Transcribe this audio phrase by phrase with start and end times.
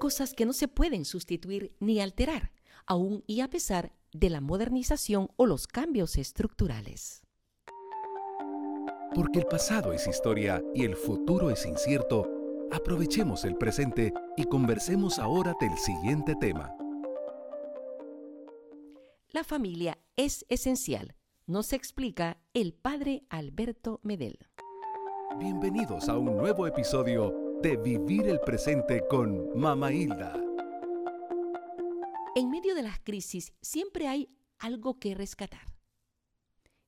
[0.00, 2.50] cosas que no se pueden sustituir ni alterar,
[2.86, 7.22] aún y a pesar de la modernización o los cambios estructurales.
[9.14, 12.28] Porque el pasado es historia y el futuro es incierto,
[12.72, 16.74] aprovechemos el presente y conversemos ahora del siguiente tema.
[19.28, 21.14] La familia es esencial,
[21.46, 24.38] nos explica el padre Alberto Medel.
[25.38, 30.42] Bienvenidos a un nuevo episodio de Vivir el Presente con Mama Hilda.
[32.34, 35.66] En medio de las crisis siempre hay algo que rescatar.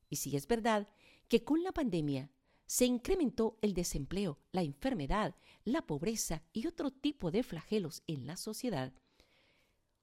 [0.08, 0.88] Y si es verdad
[1.28, 2.30] que con la pandemia
[2.66, 8.38] se incrementó el desempleo, la enfermedad, la pobreza y otro tipo de flagelos en la
[8.38, 8.94] sociedad,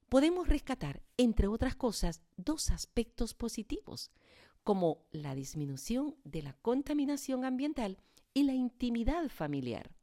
[0.07, 4.11] podemos rescatar, entre otras cosas, dos aspectos positivos,
[4.63, 7.97] como la disminución de la contaminación ambiental
[8.35, 9.98] y la intimidad familiar.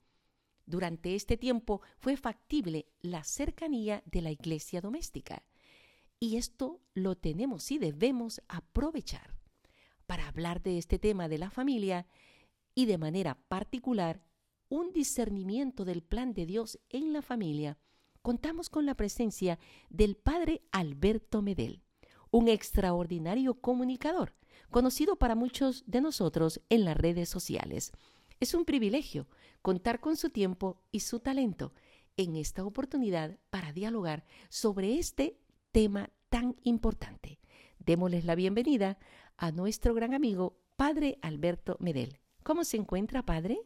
[0.67, 5.45] Durante este tiempo fue factible la cercanía de la iglesia doméstica.
[6.19, 9.37] Y esto lo tenemos y debemos aprovechar.
[10.07, 12.07] Para hablar de este tema de la familia
[12.75, 14.23] y de manera particular,
[14.69, 17.79] un discernimiento del plan de Dios en la familia,
[18.23, 21.83] contamos con la presencia del padre Alberto Medel,
[22.33, 24.35] un extraordinario comunicador,
[24.71, 27.93] conocido para muchos de nosotros en las redes sociales.
[28.39, 29.27] Es un privilegio
[29.63, 31.73] contar con su tiempo y su talento
[32.19, 35.39] en esta oportunidad para dialogar sobre este
[35.73, 37.39] tema tan importante.
[37.79, 38.99] Démosles la bienvenida
[39.39, 42.21] a nuestro gran amigo, Padre Alberto Medel.
[42.43, 43.59] ¿Cómo se encuentra, Padre?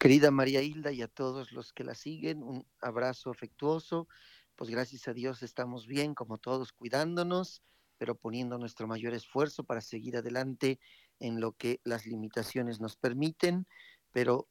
[0.00, 4.08] Querida María Hilda y a todos los que la siguen, un abrazo afectuoso.
[4.56, 7.62] Pues gracias a Dios estamos bien, como todos, cuidándonos,
[7.98, 10.80] pero poniendo nuestro mayor esfuerzo para seguir adelante
[11.26, 13.66] en lo que las limitaciones nos permiten,
[14.12, 14.48] pero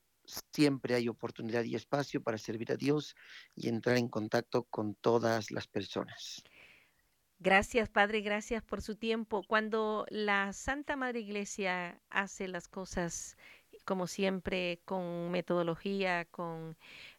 [0.51, 3.15] siempre hay oportunidad y espacio para servir a Dios
[3.55, 6.43] y entrar en contacto con todas las personas.
[7.39, 9.43] Gracias, Padre, gracias por su tiempo.
[9.43, 13.37] Cuando la Santa Madre Iglesia hace las cosas,
[13.83, 16.77] como siempre, con metodología, con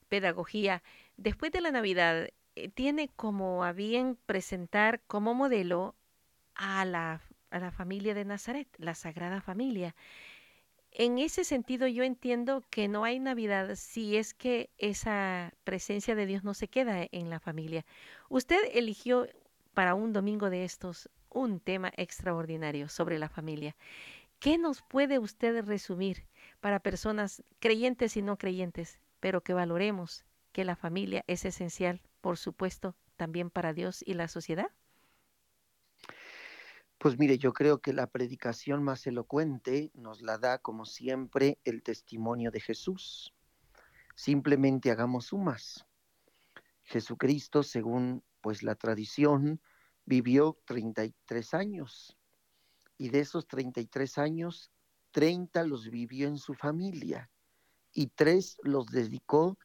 [0.08, 0.82] pedagogía,
[1.18, 5.94] después de la Navidad, eh, tiene como a bien presentar como modelo
[6.54, 7.20] a la,
[7.54, 9.94] a la familia de Nazaret, la Sagrada Familia.
[10.90, 16.26] En ese sentido yo entiendo que no hay Navidad si es que esa presencia de
[16.26, 17.86] Dios no se queda en la familia.
[18.28, 19.28] Usted eligió
[19.72, 23.76] para un domingo de estos un tema extraordinario sobre la familia.
[24.40, 26.26] ¿Qué nos puede usted resumir
[26.60, 32.36] para personas creyentes y no creyentes, pero que valoremos que la familia es esencial, por
[32.36, 34.70] supuesto, también para Dios y la sociedad?
[37.04, 41.82] Pues mire, yo creo que la predicación más elocuente nos la da, como siempre, el
[41.82, 43.34] testimonio de Jesús.
[44.14, 45.84] Simplemente hagamos sumas.
[46.82, 49.60] Jesucristo, según pues la tradición,
[50.06, 52.16] vivió 33 años.
[52.96, 54.72] Y de esos 33 años,
[55.10, 57.30] 30 los vivió en su familia
[57.92, 59.58] y tres los dedicó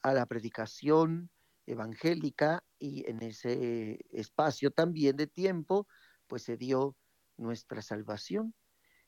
[0.00, 1.28] a la predicación
[1.66, 5.86] evangélica y en ese espacio también de tiempo
[6.26, 6.96] pues se dio
[7.36, 8.54] nuestra salvación.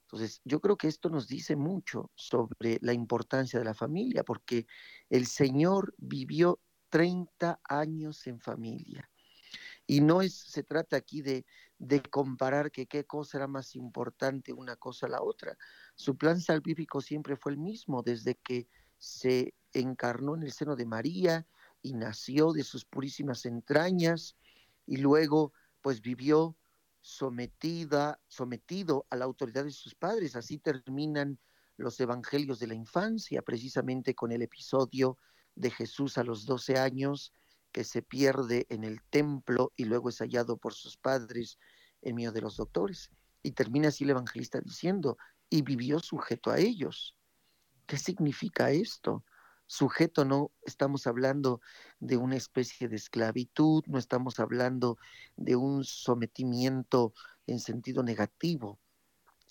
[0.03, 4.67] Entonces, yo creo que esto nos dice mucho sobre la importancia de la familia, porque
[5.11, 9.11] el Señor vivió 30 años en familia.
[9.87, 11.45] Y no es, se trata aquí de,
[11.79, 15.57] de comparar que qué cosa era más importante una cosa a la otra.
[15.95, 18.69] Su plan salvífico siempre fue el mismo, desde que
[18.99, 21.47] se encarnó en el seno de María
[21.83, 24.37] y nació de sus purísimas entrañas
[24.87, 26.57] y luego pues vivió
[27.09, 30.37] sometida, sometido a la autoridad de sus padres.
[30.37, 31.39] Así terminan
[31.79, 35.17] los evangelios de la infancia, precisamente con el episodio
[35.55, 37.33] de Jesús a los 12 años,
[37.73, 41.59] que se pierde en el templo y luego es hallado por sus padres
[42.03, 43.11] en medio de los doctores.
[43.43, 45.17] Y termina así el evangelista diciendo,
[45.49, 47.17] y vivió sujeto a ellos.
[47.87, 49.25] ¿Qué significa esto?
[49.69, 51.61] Sujeto no estamos hablando
[52.01, 54.99] de una especie de esclavitud, no estamos hablando
[55.37, 57.13] de un sometimiento
[57.47, 58.81] en sentido negativo.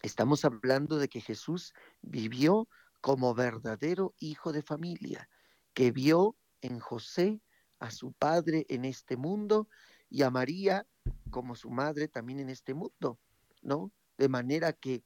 [0.02, 2.68] Estamos hablando de que Jesús vivió
[3.00, 5.30] como verdadero hijo de familia,
[5.74, 7.40] que vio en José
[7.80, 9.70] a su padre en este mundo
[10.10, 10.88] y a María
[11.30, 13.20] como su madre también en este mundo,
[13.62, 13.92] ¿no?
[14.18, 15.04] De manera que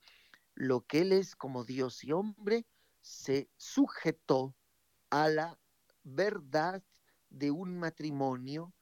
[0.56, 2.66] lo que él es como Dios y hombre
[3.02, 4.56] se sujetó
[5.12, 5.60] a la
[6.04, 6.82] verdad
[7.30, 8.74] de un matrimonio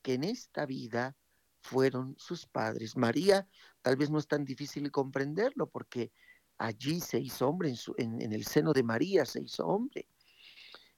[0.00, 1.16] que en esta vida
[1.60, 2.96] fueron sus padres.
[2.96, 3.46] María
[3.82, 6.12] tal vez no es tan difícil comprenderlo porque
[6.58, 10.06] allí se hizo hombre, en, el seno de María se hizo hombre.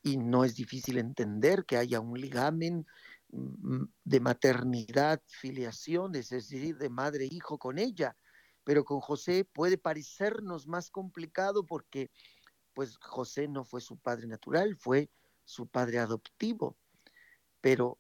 [0.02, 2.86] y no es difícil entender que haya un ligamen
[3.30, 8.14] mm, de maternidad, filiación, es decir, de madre e hijo con ella.
[8.64, 12.10] Pero con José puede parecernos más complicado porque
[12.74, 15.10] pues José no fue su padre natural, fue
[15.44, 16.76] su padre adoptivo.
[17.60, 17.98] Pero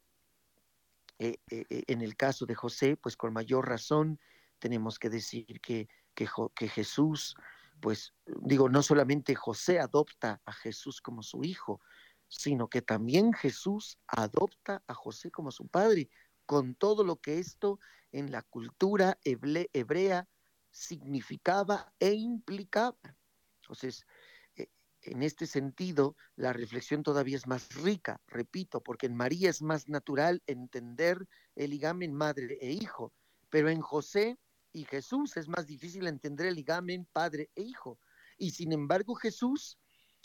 [1.18, 4.18] eh, eh, eh, en el caso de José, pues con mayor razón
[4.58, 7.36] tenemos que decir que, que, que Jesús,
[7.80, 8.12] pues
[8.42, 11.80] digo, no solamente José adopta a Jesús como su hijo,
[12.28, 16.10] sino que también Jesús adopta a José como su padre,
[16.46, 17.78] con todo lo que esto
[18.10, 20.28] en la cultura hebrea
[20.70, 23.16] significaba e implicaba.
[23.62, 24.04] Entonces,
[25.04, 29.88] en este sentido, la reflexión todavía es más rica, repito, porque en María es más
[29.88, 33.12] natural entender el ligamen madre e hijo,
[33.50, 34.38] pero en José
[34.72, 37.98] y Jesús es más difícil entender el ligamen padre e hijo.
[38.38, 39.78] Y sin embargo, Jesús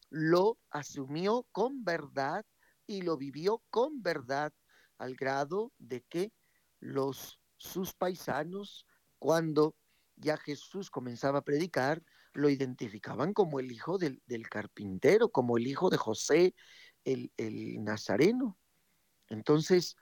[0.10, 2.46] lo asumió con verdad
[2.88, 4.54] y lo vivió con verdad
[4.98, 6.34] al grado de que
[6.80, 8.88] los sus paisanos
[9.20, 9.76] cuando
[10.16, 12.02] ya Jesús comenzaba a predicar
[12.34, 16.56] lo identificaban como el hijo del, carpintero, como el hijo de José
[17.04, 18.58] el, el Nazareno.
[19.30, 19.96] Entonces,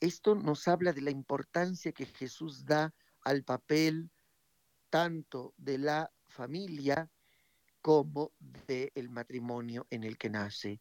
[0.00, 4.10] esto nos habla de la importancia que Jesús da al papel
[4.88, 7.10] tanto de la familia
[7.80, 8.32] como
[8.66, 10.80] del matrimonio en el que nace.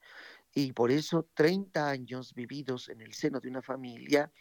[0.54, 4.32] Y por eso 30 años vividos en el seno de una familia,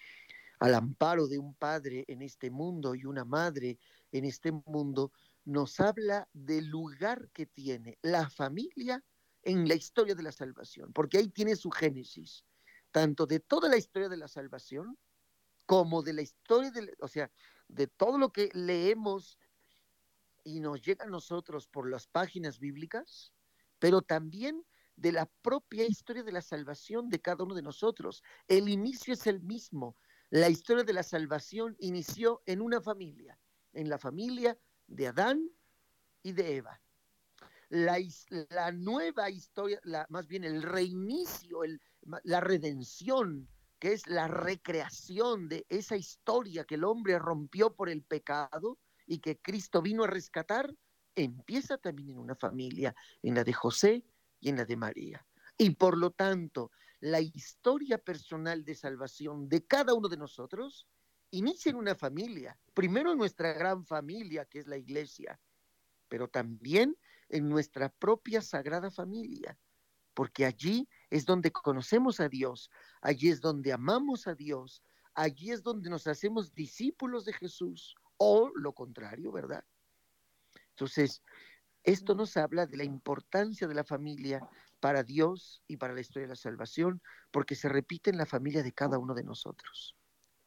[0.58, 3.78] al amparo de un padre en este mundo y una madre
[4.10, 5.12] en este mundo,
[5.48, 9.02] nos habla del lugar que tiene la familia
[9.42, 12.44] en la historia de la salvación, porque ahí tiene su génesis,
[12.90, 14.98] tanto de toda la historia de la salvación
[15.64, 17.32] como de la historia, de, o sea,
[17.66, 19.38] de todo lo que leemos
[20.44, 23.32] y nos llega a nosotros por las páginas bíblicas,
[23.78, 24.66] pero también
[24.96, 28.22] de la propia historia de la salvación de cada uno de nosotros.
[28.48, 29.96] El inicio es el mismo.
[30.28, 33.40] La historia de la salvación inició en una familia,
[33.72, 35.48] en la familia de Adán
[36.22, 36.80] y de Eva.
[37.68, 37.98] La,
[38.50, 41.60] la nueva historia, más bien el reinicio,
[42.24, 43.48] la redención,
[43.78, 49.18] que es la recreación de esa historia que el hombre rompió por el pecado, y
[49.18, 50.72] que Cristo vino a rescatar,
[51.14, 54.04] empieza también en una familia, en la de José
[54.38, 55.26] y en la de María.
[55.56, 56.70] Y por lo tanto,
[57.00, 60.86] la historia personal de salvación de cada uno de nosotros
[61.30, 62.58] inicia en una familia.
[62.74, 65.40] Primero en nuestra gran familia, que es la iglesia,
[66.08, 66.96] pero también
[67.28, 69.58] en nuestra propia sagrada familia,
[70.14, 72.70] porque allí es donde conocemos a Dios,
[73.02, 74.82] allí es donde amamos a Dios,
[75.14, 79.64] allí es donde nos hacemos discípulos de Jesús o lo contrario, ¿verdad?
[80.70, 81.22] Entonces,
[81.82, 84.46] esto nos habla de la importancia de la familia
[84.80, 88.62] para Dios y para la historia de la salvación, porque se repite en la familia
[88.62, 89.97] de cada uno de nosotros.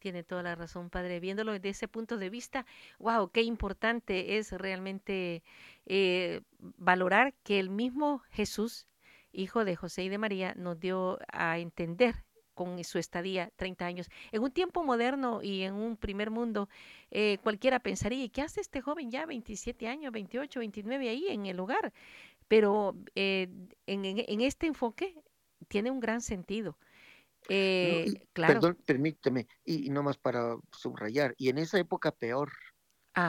[0.01, 1.19] Tiene toda la razón, padre.
[1.19, 2.65] Viéndolo desde ese punto de vista,
[2.98, 5.44] wow, qué importante es realmente
[5.86, 8.88] eh, valorar que el mismo Jesús,
[9.31, 12.15] hijo de José y de María, nos dio a entender
[12.56, 14.09] con su estadía 30 años.
[14.31, 16.68] En un tiempo moderno y en un primer mundo,
[17.12, 21.45] eh, cualquiera pensaría, ¿y qué hace este joven ya 27 años, 28, 29 ahí en
[21.45, 21.94] el hogar?
[22.47, 23.49] Pero eh,
[23.85, 25.16] en, este enfoque
[25.68, 26.75] tiene un gran sentido.
[27.50, 28.54] Eh, claro.
[28.54, 32.52] Perdón, permíteme, y, no más para subrayar, y en esa época peor,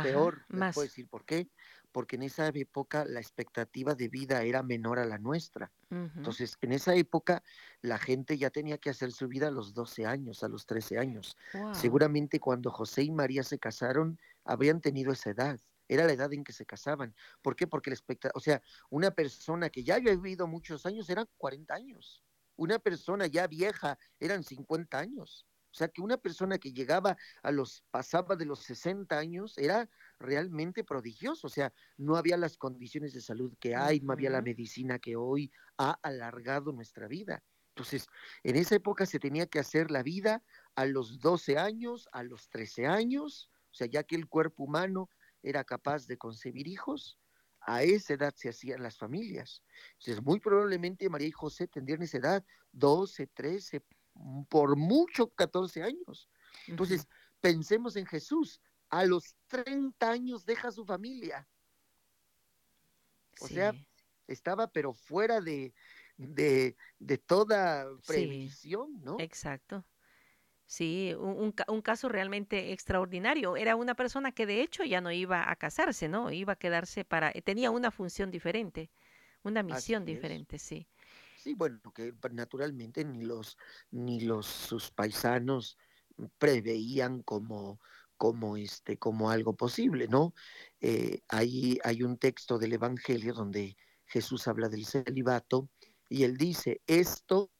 [0.02, 0.74] peor, más.
[0.74, 1.48] puedo decir por qué,
[1.92, 5.72] porque en esa época la expectativa de vida era menor a la nuestra.
[5.90, 7.42] Entonces, en esa época
[7.82, 10.98] la gente ya tenía que hacer su vida a los 12 años, a los 13
[10.98, 11.36] años.
[11.72, 15.60] Seguramente cuando José y María se casaron, habrían tenido esa edad.
[15.88, 17.14] Era la edad en que se casaban.
[17.42, 17.66] ¿Por qué?
[17.66, 21.74] Porque la expectativa, o sea, una persona que ya había vivido muchos años eran 40
[21.74, 22.22] años.
[22.62, 25.48] Una persona ya vieja eran 50 años.
[25.72, 29.90] O sea, que una persona que llegaba a los, pasaba de los 60 años, era
[30.20, 31.48] realmente prodigioso.
[31.48, 35.16] O sea, no había las condiciones de salud que hay, no había la medicina que
[35.16, 37.42] hoy ha alargado nuestra vida.
[37.74, 38.06] Entonces,
[38.44, 40.44] en esa época se tenía que hacer la vida
[40.76, 45.10] a los 12 años, a los 13 años, o sea, ya que el cuerpo humano
[45.42, 47.18] era capaz de concebir hijos,
[47.64, 49.62] a esa edad se hacían las familias.
[49.98, 53.82] Entonces, muy probablemente María y José tendrían esa edad, 12, 13,
[54.48, 56.28] por mucho 14 años.
[56.66, 57.06] Entonces,
[57.40, 58.60] pensemos en Jesús.
[58.90, 61.48] A los 30 años deja su familia.
[63.40, 63.72] O sea,
[64.26, 65.72] estaba pero fuera de,
[66.18, 66.76] de,
[67.26, 69.16] toda previsión, ¿no?
[69.18, 69.84] Exacto.
[70.66, 73.56] Sí, un, un, caso realmente extraordinario.
[73.56, 76.30] Era una persona que de hecho ya no iba a casarse, ¿no?
[76.30, 78.90] Iba a quedarse para, tenía una función diferente,
[79.42, 80.86] una misión diferente, sí.
[81.36, 83.58] Sí, bueno, que naturalmente ni los
[83.90, 85.76] ni los sus paisanos
[86.38, 87.80] preveían como
[88.16, 90.34] como este como algo posible, ¿no?
[90.80, 93.76] Eh, ahí hay un texto del Evangelio donde
[94.06, 95.68] Jesús habla del celibato
[96.08, 97.50] y él dice esto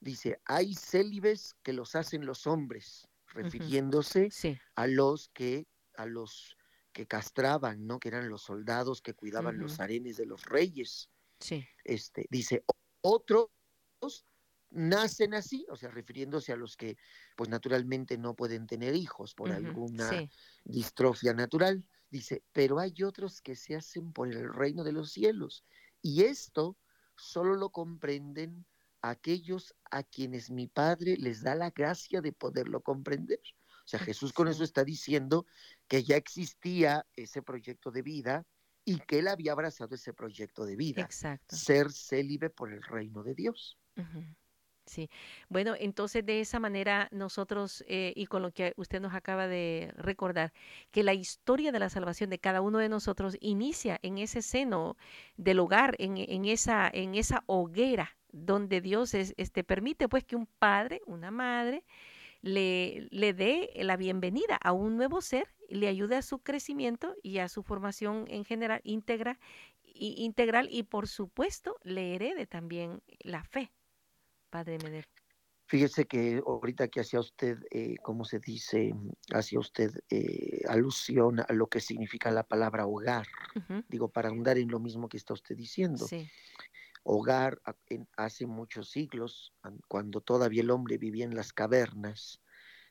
[0.00, 4.30] dice hay célibes que los hacen los hombres refiriéndose
[4.74, 5.66] a los que
[5.96, 6.56] a los
[6.92, 8.00] que castraban, ¿no?
[8.00, 11.08] Que eran los soldados que cuidaban los arenes de los reyes.
[11.38, 11.64] Sí.
[11.84, 12.64] Este, dice,
[13.00, 13.48] otros
[14.70, 16.96] nacen así, o sea, refiriéndose a los que,
[17.36, 20.28] pues naturalmente no pueden tener hijos por alguna
[20.64, 21.84] distrofia natural.
[22.10, 25.64] Dice, pero hay otros que se hacen por el reino de los cielos.
[26.02, 26.76] Y esto
[27.16, 28.66] solo lo comprenden
[29.02, 33.40] aquellos a quienes mi Padre les da la gracia de poderlo comprender.
[33.84, 35.46] O sea, Jesús con eso está diciendo
[35.88, 38.46] que ya existía ese proyecto de vida
[38.84, 41.02] y que él había abrazado ese proyecto de vida.
[41.02, 41.56] Exacto.
[41.56, 43.78] Ser célibe por el reino de Dios.
[44.86, 45.10] Sí,
[45.48, 49.92] bueno, entonces de esa manera nosotros, eh, y con lo que usted nos acaba de
[49.96, 50.52] recordar,
[50.90, 54.96] que la historia de la salvación de cada uno de nosotros inicia en ese seno
[55.36, 60.36] del hogar, en, en esa, en esa hoguera donde Dios es, este, permite pues que
[60.36, 61.84] un padre, una madre,
[62.42, 67.38] le, le dé la bienvenida a un nuevo ser, le ayude a su crecimiento y
[67.38, 69.38] a su formación en general íntegra,
[69.82, 73.72] y, integral y por supuesto le herede también la fe,
[74.48, 75.08] Padre Meder.
[75.66, 78.92] Fíjese que ahorita que hacía usted, eh, ¿cómo se dice?
[79.32, 83.28] Hacía usted eh, alusión a lo que significa la palabra hogar.
[83.88, 86.08] Digo, para ahondar en lo mismo que está usted diciendo.
[86.08, 86.28] Sí
[87.12, 87.60] hogar
[88.16, 89.52] hace muchos siglos,
[89.88, 92.40] cuando todavía el hombre vivía en las cavernas,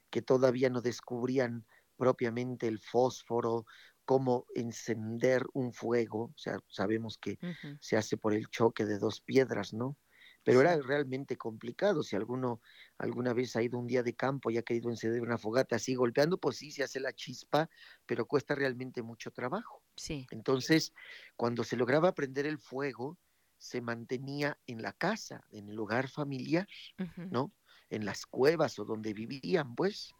[0.09, 3.65] que todavía no descubrían propiamente el fósforo,
[4.03, 7.37] cómo encender un fuego, o sea, sabemos que
[7.79, 9.97] se hace por el choque de dos piedras, ¿no?
[10.43, 12.03] Pero era realmente complicado.
[12.03, 12.59] Si alguno
[12.97, 15.95] alguna vez ha ido un día de campo y ha querido encender una fogata así
[15.95, 17.69] golpeando, pues sí, se hace la chispa,
[18.05, 19.83] pero cuesta realmente mucho trabajo.
[19.95, 20.27] Sí.
[20.31, 20.93] Entonces,
[21.37, 23.17] cuando se lograba prender el fuego,
[23.59, 26.67] se mantenía en la casa, en el hogar familiar,
[27.29, 27.51] ¿no?
[27.89, 30.15] En las cuevas o donde vivían, pues.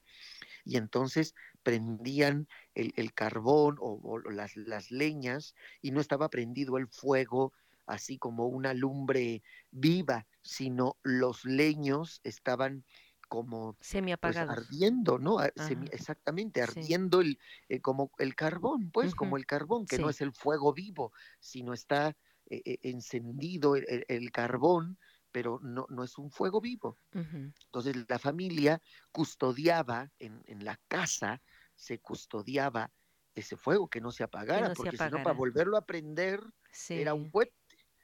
[0.66, 7.54] Y entonces prendían el, carbón o, las, las, leñas y no estaba prendido el fuego
[7.88, 9.42] así como una lumbre
[9.72, 12.86] viva, sino los leños estaban
[13.30, 15.42] como pues, ardiendo, ¿no?
[15.42, 20.34] exactamente, ardiendo el, eh, como el carbón, pues, como el carbón, que no es el
[20.34, 22.18] fuego vivo, sino está
[22.50, 24.98] eh, eh, encendido el, carbón,
[25.32, 26.98] pero no, no es un fuego vivo.
[27.14, 31.42] Entonces la familia custodiaba en, en, la casa,
[31.76, 32.92] se custodiaba
[33.36, 36.42] ese fuego que no se apagara, porque si no para volverlo a prender
[36.90, 37.54] era un cohete.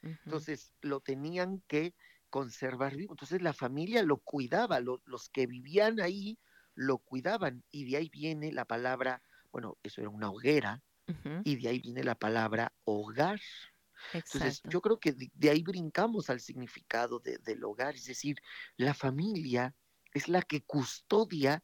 [0.01, 1.95] Entonces lo tenían que
[2.29, 3.13] conservar vivo.
[3.13, 6.37] Entonces la familia lo cuidaba, los que vivían ahí
[6.75, 9.21] lo cuidaban y de ahí viene la palabra,
[9.51, 10.83] bueno, eso era una hoguera,
[11.43, 13.39] y de ahí viene la palabra hogar.
[14.13, 18.38] Entonces, yo creo que de, ahí brincamos al significado del hogar, es decir,
[18.77, 19.75] la familia
[20.13, 21.63] es la que custodia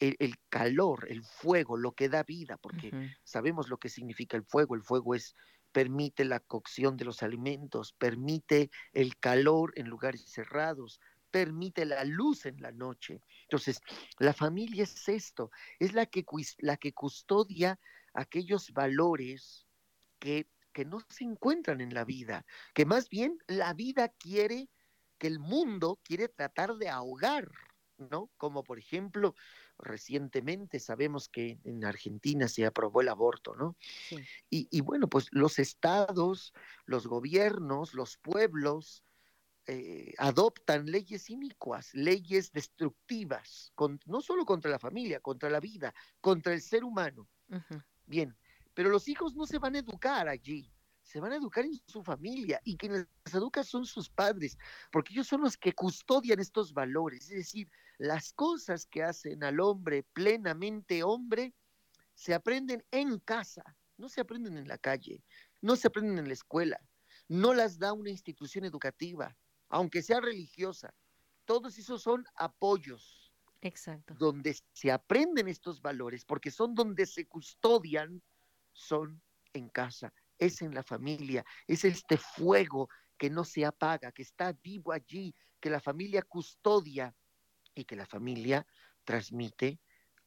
[0.00, 2.92] el, calor, el fuego, lo que da vida, porque
[3.24, 4.74] sabemos lo que significa el fuego.
[4.74, 5.34] El fuego es
[5.72, 12.46] permite la cocción de los alimentos, permite el calor en lugares cerrados, permite la luz
[12.46, 13.22] en la noche.
[13.42, 13.80] Entonces,
[14.18, 16.24] la familia es esto, es la que,
[16.58, 17.78] la que custodia
[18.14, 19.66] aquellos valores
[20.18, 20.48] que
[20.78, 24.70] que no se encuentran en la vida, que más bien la vida quiere,
[25.18, 27.50] que el mundo quiere tratar de ahogar,
[27.96, 28.30] ¿no?
[28.36, 29.34] Como por ejemplo,
[29.76, 33.76] recientemente sabemos que en Argentina se aprobó el aborto, ¿no?
[34.50, 36.52] Y, bueno, pues los estados,
[36.84, 39.02] los gobiernos, los pueblos,
[39.66, 43.72] eh, adoptan leyes inicuas, leyes destructivas,
[44.06, 47.28] no solo contra la familia, contra la vida, contra el ser humano.
[48.06, 48.36] Bien,
[48.78, 52.00] pero los hijos no se van a educar allí, se van a educar en su
[52.04, 54.56] familia y quienes les educan son sus padres,
[54.92, 57.68] porque ellos son los que custodian estos valores, es decir,
[57.98, 61.56] las cosas que hacen al hombre plenamente hombre
[62.14, 63.64] se aprenden en casa,
[63.96, 65.24] no se aprenden en la calle,
[65.60, 66.80] no se aprenden en la escuela,
[67.26, 69.36] no las da una institución educativa,
[69.70, 70.94] aunque sea religiosa.
[71.46, 73.32] Todos esos son apoyos.
[73.60, 74.14] Exacto.
[74.14, 78.22] Donde se aprenden estos valores, porque son donde se custodian
[78.78, 79.20] son
[79.52, 84.52] en casa, es en la familia, es este fuego que no se apaga, que está
[84.52, 87.14] vivo allí, que la familia custodia
[87.74, 88.66] y que la familia
[89.04, 89.80] transmite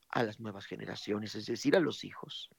[0.10, 2.50] a las nuevas generaciones, es decir, a los hijos.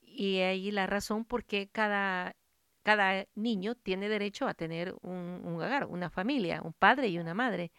[0.00, 2.36] Y ahí la razón por qué cada
[2.82, 7.32] cada niño tiene derecho a tener un, un hogar, una familia, un padre y una
[7.32, 7.70] madre,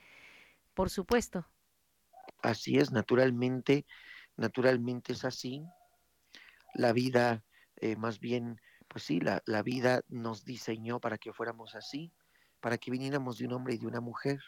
[0.74, 1.46] por supuesto.
[2.42, 3.86] Así es, naturalmente,
[4.38, 5.64] naturalmente es así.
[6.74, 7.44] La vida,
[7.78, 12.12] eh, más bien, pues sí, la, la vida nos diseñó para que fuéramos así,
[12.60, 14.40] para que viniéramos de un hombre y de una mujer,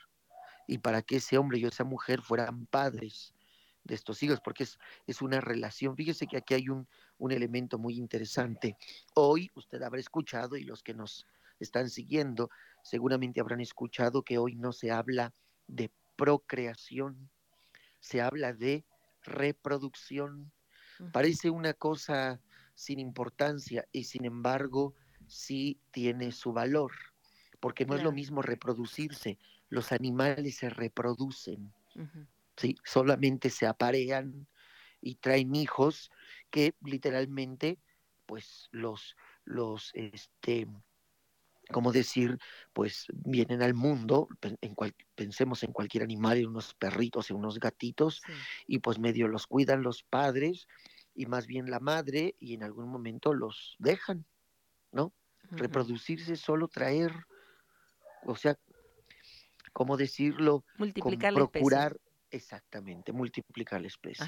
[0.68, 3.36] y para que ese hombre y esa mujer fueran padres
[3.84, 5.96] de estos hijos, porque es, es una relación.
[5.96, 6.88] Fíjese que aquí hay un,
[7.20, 8.76] un elemento muy interesante.
[9.14, 11.28] Hoy usted habrá escuchado, y los que nos
[11.60, 12.50] están siguiendo
[12.84, 15.34] seguramente habrán escuchado que hoy no se habla
[15.68, 17.30] de procreación,
[18.00, 18.86] se habla de
[19.24, 20.52] reproducción.
[21.12, 22.40] Parece una cosa
[22.74, 24.94] sin importancia y sin embargo
[25.28, 26.92] sí tiene su valor,
[27.60, 31.74] porque no es lo mismo reproducirse, los animales se reproducen,
[32.56, 32.76] ¿sí?
[32.84, 34.48] solamente se aparean
[35.02, 36.12] y traen hijos
[36.50, 37.80] que literalmente
[38.26, 40.68] pues los, los, este,
[41.72, 42.38] como decir,
[42.74, 44.76] pues vienen al mundo, en
[45.16, 48.22] pensemos en cualquier animal, en unos perritos, en unos gatitos,
[48.68, 50.68] y pues medio los cuidan los padres
[51.14, 54.26] y más bien la madre y en algún momento los dejan,
[54.92, 55.14] ¿no?
[55.52, 57.14] Reproducirse solo traer,
[58.24, 58.58] o sea,
[59.74, 60.66] ¿cómo decirlo?
[60.78, 61.98] Multiplicar procurar,
[62.30, 64.26] exactamente, multiplicar la especie.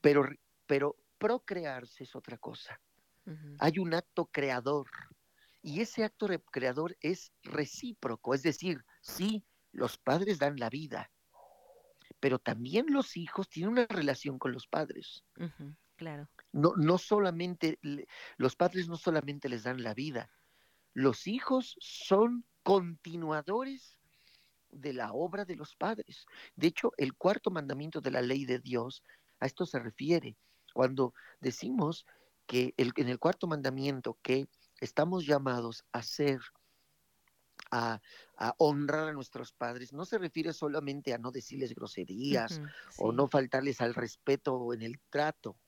[0.00, 0.28] Pero,
[0.66, 2.80] pero procrearse es otra cosa.
[3.58, 4.88] Hay un acto creador
[5.62, 11.10] y ese acto creador es recíproco, es decir, sí, los padres dan la vida,
[12.18, 15.24] pero también los hijos tienen una relación con los padres.
[15.96, 16.28] claro.
[16.52, 17.78] No, no solamente,
[18.36, 20.30] los padres no solamente les dan la vida,
[20.94, 23.98] los hijos son continuadores
[24.70, 26.26] de la obra de los padres.
[26.56, 29.02] De hecho, el cuarto mandamiento de la ley de Dios
[29.40, 30.36] a esto se refiere.
[30.72, 32.06] Cuando decimos
[32.46, 34.48] que el, en el cuarto mandamiento que
[34.80, 36.40] estamos llamados a ser,
[37.70, 38.00] a,
[38.56, 42.60] honrar a nuestros padres, no se refiere solamente a no decirles groserías
[42.98, 45.58] o no faltarles al respeto en el trato,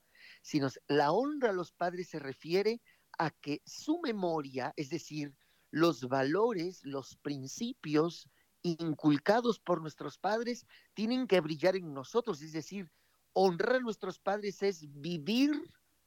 [0.41, 2.81] sino la honra a los padres se refiere
[3.19, 5.35] a que su memoria, es decir,
[5.69, 8.27] los valores, los principios
[8.63, 12.91] inculcados por nuestros padres, tienen que brillar en nosotros, es decir,
[13.33, 15.51] honrar a nuestros padres es vivir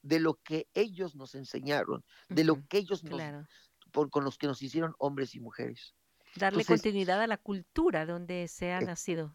[0.07, 3.21] de lo que ellos nos enseñaron, de lo que ellos nos,
[4.11, 5.95] con los que nos hicieron hombres y mujeres.
[6.37, 9.35] Darle continuidad a la cultura donde se ha nacido.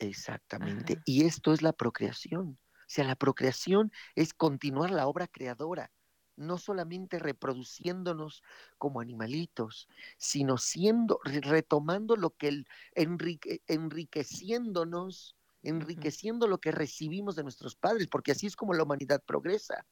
[0.00, 0.98] Exactamente.
[1.04, 2.58] Y esto es la procreación.
[2.72, 5.92] O sea, la procreación es continuar la obra creadora,
[6.36, 8.42] no solamente reproduciéndonos
[8.78, 9.88] como animalitos,
[10.18, 18.08] sino siendo, retomando lo que el enrique, enriqueciéndonos enriqueciendo lo que recibimos de nuestros padres,
[18.08, 19.86] porque así es como la humanidad progresa.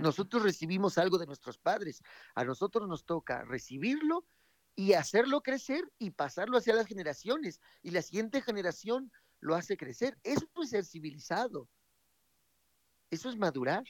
[0.00, 2.02] Nosotros recibimos algo de nuestros padres,
[2.34, 4.24] a nosotros nos toca recibirlo
[4.74, 10.18] y hacerlo crecer y pasarlo hacia las generaciones, y la siguiente generación lo hace crecer.
[10.22, 11.68] Eso es ser civilizado,
[13.10, 13.84] eso es madurar.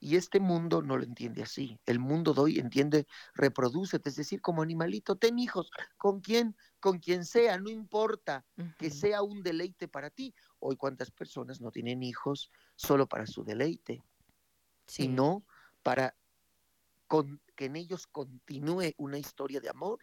[0.00, 1.78] Y este mundo no lo entiende así.
[1.86, 6.56] El mundo de hoy entiende, reproduce, es decir, como animalito, ten hijos, ¿con quién?
[6.80, 8.44] Con quien sea, no importa
[8.78, 10.34] que sea un deleite para ti.
[10.58, 14.02] Hoy cuántas personas no tienen hijos solo para su deleite,
[14.86, 15.44] sino
[15.82, 16.14] para
[17.56, 19.98] que en ellos continúe una historia de amor,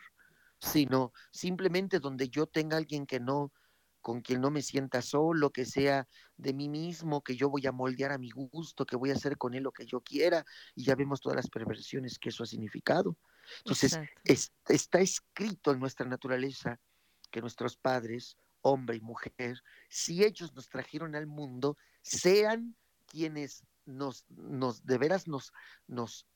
[0.59, 3.51] sino simplemente donde yo tenga alguien que no
[4.01, 6.07] con quien no me sienta solo, que sea
[6.37, 9.37] de mí mismo, que yo voy a moldear a mi gusto, que voy a hacer
[9.37, 12.47] con él lo que yo quiera, y ya vemos todas las perversiones que eso ha
[12.47, 13.17] significado.
[13.59, 16.79] Entonces, está escrito en nuestra naturaleza
[17.31, 22.75] que nuestros padres, hombre y mujer, si ellos nos trajeron al mundo, sean
[23.07, 25.51] quienes nos, nos de veras nos,
[25.87, 26.27] nos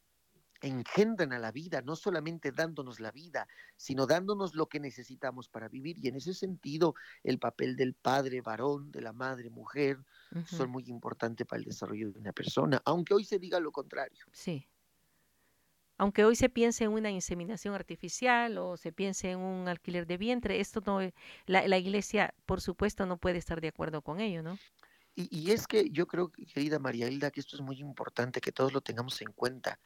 [0.64, 5.68] engendran a la vida, no solamente dándonos la vida, sino dándonos lo que necesitamos para
[5.68, 5.98] vivir.
[6.00, 10.00] Y en ese sentido, el papel del padre varón, de la madre mujer,
[10.46, 14.26] son muy importantes para el desarrollo de una persona, aunque hoy se diga lo contrario.
[14.32, 14.68] Sí.
[15.98, 20.18] Aunque hoy se piense en una inseminación artificial o se piense en un alquiler de
[20.18, 21.02] vientre, esto no,
[21.46, 24.60] la, la iglesia, por supuesto, no puede estar de acuerdo con ello, ¿no?
[25.16, 28.52] Y, y es que yo creo, querida María Hilda, que esto es muy importante que
[28.52, 29.80] todos lo tengamos en cuenta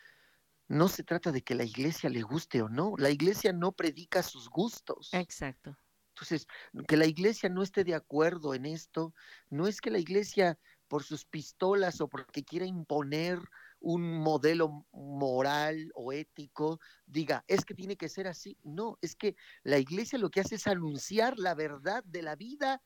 [0.67, 4.23] no se trata de que la iglesia le guste o no, la iglesia no predica
[4.23, 5.13] sus gustos.
[5.13, 5.77] Exacto.
[6.09, 6.47] Entonces,
[6.87, 9.13] que la iglesia no esté de acuerdo en esto,
[9.49, 13.39] no es que la iglesia por sus pistolas o porque quiera imponer
[13.79, 18.57] un modelo moral o ético, diga, es que tiene que ser así.
[18.63, 22.81] No, es que la iglesia lo que hace es anunciar la verdad de la vida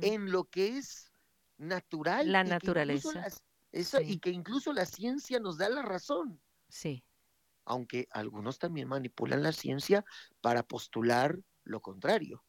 [0.00, 1.12] en lo que es
[1.58, 2.32] natural.
[2.32, 3.26] La naturaleza.
[4.02, 6.40] y que incluso la ciencia nos da la razón.
[6.68, 7.04] Sí.
[7.64, 10.04] Aunque algunos también manipulan la ciencia
[10.40, 12.44] para postular lo contrario.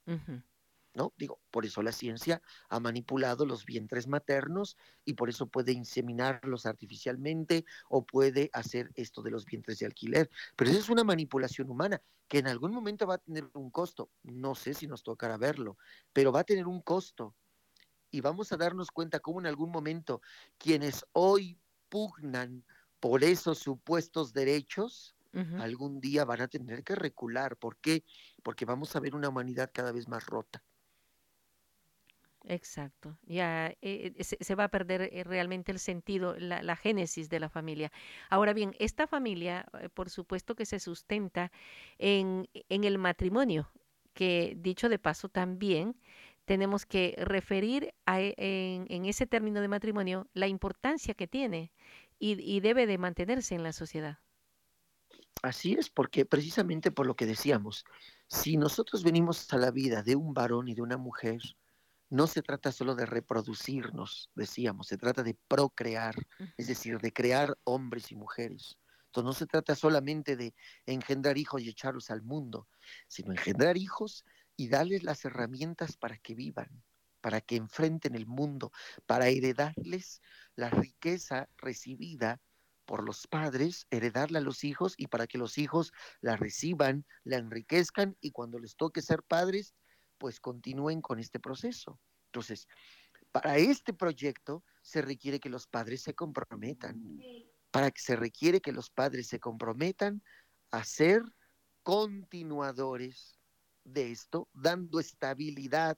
[0.93, 1.13] ¿No?
[1.17, 6.65] Digo, por eso la ciencia ha manipulado los vientres maternos y por eso puede inseminarlos
[6.65, 10.30] artificialmente o puede hacer esto de los vientres de alquiler.
[10.58, 14.10] Pero eso es una manipulación humana que en algún momento va a tener un costo.
[14.24, 15.78] No sé si nos tocará verlo,
[16.12, 17.36] pero va a tener un costo.
[18.10, 20.21] Y vamos a darnos cuenta cómo en algún momento
[20.58, 22.65] quienes hoy pugnan
[23.02, 25.16] por esos supuestos derechos,
[25.60, 27.58] algún día van a tener que recular.
[27.58, 28.04] ¿Por qué?
[28.44, 30.64] Porque vamos a ver una humanidad cada vez más rota.
[32.46, 37.40] Exacto, ya eh, eh, se, va a perder eh, realmente el sentido, la, génesis de
[37.40, 37.92] la familia.
[38.30, 41.52] Ahora bien, esta familia, por supuesto que se sustenta
[42.00, 43.72] en, en el matrimonio,
[44.14, 45.96] que dicho de paso también
[46.46, 51.72] tenemos que referir a, en, en, ese término de matrimonio la importancia que tiene
[52.22, 54.20] y, debe de mantenerse en la sociedad.
[55.42, 57.84] Así es, porque precisamente por lo que decíamos,
[58.28, 61.42] si nosotros venimos a la vida de un varón y de una mujer,
[62.12, 66.16] no se trata solo de reproducirnos, decíamos, se trata de procrear,
[66.58, 68.78] es decir, de crear hombres y mujeres.
[69.06, 70.54] Entonces no se trata solamente de
[70.86, 72.68] engendrar hijos y echarlos al mundo,
[73.08, 76.84] sino engendrar hijos y darles las herramientas para que vivan,
[77.22, 78.72] para que enfrenten el mundo,
[79.06, 80.22] para heredarles
[80.56, 82.42] la riqueza recibida
[82.86, 87.38] por los padres, heredarla a los hijos y para que los hijos la reciban, la
[87.38, 89.76] enriquezcan y cuando les toque ser padres,
[90.18, 92.00] pues continúen con este proceso.
[92.26, 92.68] Entonces,
[93.32, 97.02] para este proyecto se requiere que los padres se comprometan,
[97.72, 100.22] para que se requiere que los padres se comprometan
[100.72, 101.24] a ser
[101.84, 103.40] continuadores
[103.84, 105.98] de esto, dando estabilidad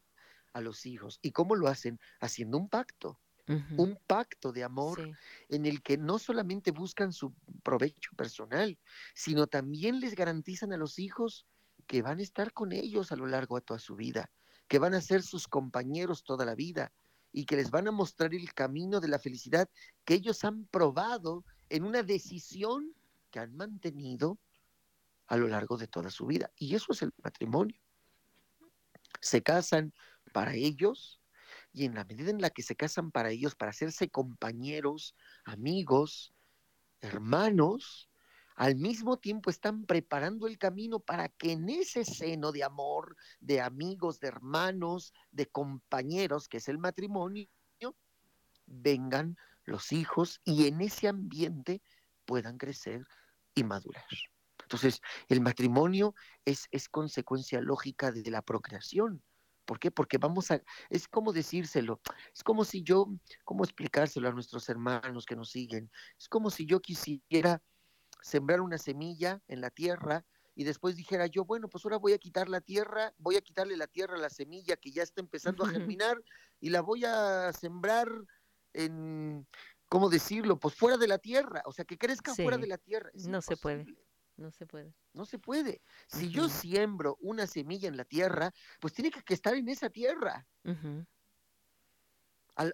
[0.53, 1.19] a los hijos.
[1.21, 1.99] ¿Y cómo lo hacen?
[2.19, 5.17] Haciendo un pacto un pacto de amor
[5.49, 8.79] en el que no solamente buscan su provecho personal,
[9.13, 11.45] sino también les garantizan a los hijos
[11.85, 14.31] que van a estar con ellos a lo largo de toda su vida,
[14.67, 16.93] que van a ser sus compañeros toda la vida
[17.33, 19.69] y que les van a mostrar el camino de la felicidad
[20.05, 22.95] que ellos han probado en una decisión
[23.29, 24.39] que han mantenido
[25.27, 26.51] a lo largo de toda su vida.
[26.55, 27.81] Y eso es el matrimonio.
[29.19, 29.93] Se casan
[30.33, 31.21] para ellos,
[31.71, 35.15] y en la medida en la que se casan para ellos, para hacerse compañeros,
[35.45, 36.33] amigos,
[36.99, 38.09] hermanos,
[38.55, 43.61] al mismo tiempo están preparando el camino para que en ese seno de amor, de
[43.61, 47.47] amigos, de hermanos, de compañeros, que es el matrimonio,
[48.65, 51.81] vengan los hijos y en ese ambiente
[52.25, 53.05] puedan crecer
[53.55, 54.05] y madurar.
[54.61, 56.15] Entonces, el matrimonio
[56.45, 59.21] es, es consecuencia lógica de la procreación.
[59.65, 59.91] ¿Por qué?
[59.91, 62.01] Porque vamos a, es como decírselo,
[62.33, 63.07] es como si yo,
[63.43, 65.89] ¿cómo explicárselo a nuestros hermanos que nos siguen?
[66.17, 67.61] Es como si yo quisiera
[68.21, 72.17] sembrar una semilla en la tierra y después dijera yo, bueno, pues ahora voy a
[72.17, 75.65] quitar la tierra, voy a quitarle la tierra a la semilla que ya está empezando
[75.65, 76.21] a germinar
[76.59, 78.07] y la voy a sembrar
[78.73, 79.47] en,
[79.89, 80.59] ¿cómo decirlo?
[80.59, 83.09] Pues fuera de la tierra, o sea, que crezca fuera de la tierra.
[83.13, 83.85] no se puede.
[84.37, 84.93] No se puede.
[85.13, 85.81] No se puede.
[86.07, 90.47] Si yo siembro una semilla en la tierra, pues tiene que, estar en esa tierra.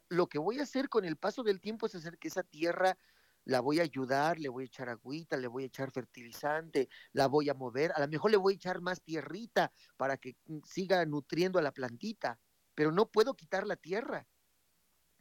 [0.10, 2.98] lo que voy a hacer con el paso del tiempo es hacer que esa tierra
[3.46, 7.28] la voy a ayudar, le voy a echar agüita, le voy a echar fertilizante, la
[7.28, 10.60] voy a mover, a lo mejor le voy a echar más tierrita para que mm,
[10.66, 12.40] siga nutriendo a la plantita,
[12.76, 14.28] pero no puedo quitar la tierra.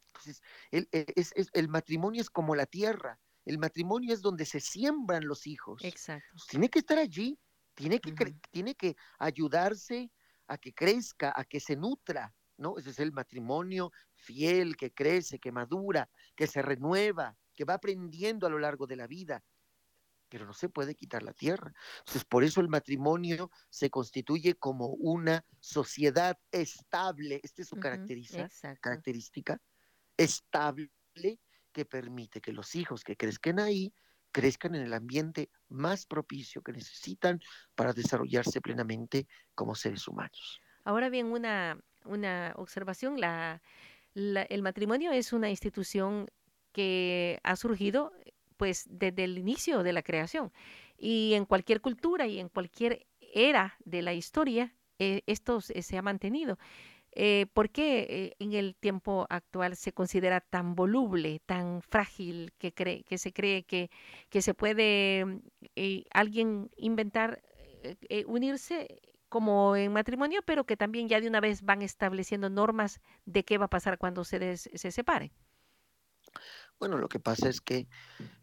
[0.09, 3.18] Entonces, el, e, es, el matrimonio es como la tierra
[3.49, 5.83] el matrimonio es donde se siembran los hijos.
[5.83, 6.37] Exacto.
[6.51, 7.41] tiene que estar allí,
[7.75, 8.13] tiene que,
[8.51, 10.13] tiene que ayudarse
[10.49, 12.77] a que crezca, a que se nutra, ¿no?
[12.77, 18.47] Ese es el matrimonio fiel, que crece, que madura, que se renueva, que va aprendiendo
[18.47, 19.43] a lo largo de la vida.
[20.29, 21.73] Pero no se puede quitar la tierra.
[22.01, 23.89] Entonces, por eso el matrimonio se
[24.59, 27.41] como una sociedad estable.
[27.43, 29.59] Esta es su característica,
[30.19, 30.91] estable
[31.79, 33.93] que permite que los hijos que crezcan ahí
[34.33, 37.38] crezcan en el ambiente más propicio que necesitan
[37.77, 40.61] para desarrollarse plenamente como seres humanos.
[40.83, 43.62] Ahora bien, una, una observación, la,
[44.14, 46.27] el matrimonio es una institución
[46.73, 48.12] que ha surgido
[48.57, 50.53] pues desde el inicio de la creación
[50.97, 56.03] y en cualquier cultura y en cualquier era de la historia eh, esto se ha
[56.03, 56.59] mantenido.
[57.12, 62.73] Eh, ¿Por qué eh, en el tiempo actual se considera tan voluble, tan frágil, que,
[62.73, 63.90] cree, que se cree que,
[64.29, 65.40] que se puede mm,
[65.77, 67.42] eh, alguien inventar,
[68.27, 73.44] unirse como en matrimonio, pero que también ya de una vez van estableciendo normas de
[73.44, 75.31] qué va a pasar cuando se, se separen?
[76.79, 77.88] Bueno, lo que pasa es que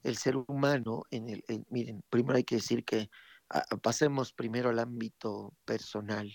[0.03, 3.09] el ser humano, en el, miren, primero hay que decir que
[3.49, 6.31] ah, pasemos primero al ámbito personal.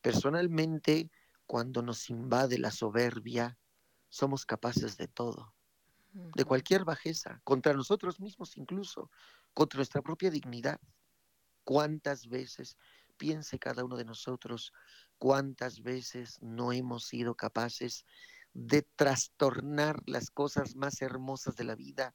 [0.00, 1.10] Personalmente,
[1.50, 3.58] cuando nos invade la soberbia,
[4.08, 5.52] somos capaces de todo,
[6.12, 9.10] de cualquier bajeza, contra nosotros mismos incluso,
[9.52, 10.78] contra nuestra propia dignidad.
[11.64, 12.76] ¿Cuántas veces,
[13.16, 14.72] piense cada uno de nosotros,
[15.18, 18.06] cuántas veces no hemos sido capaces
[18.52, 22.14] de trastornar las cosas más hermosas de la vida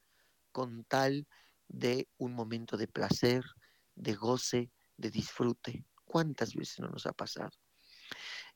[0.54, 1.28] con tal
[1.68, 3.44] de un momento de placer,
[3.96, 5.86] de goce, de disfrute.
[6.06, 7.52] ¿Cuántas veces no nos ha pasado?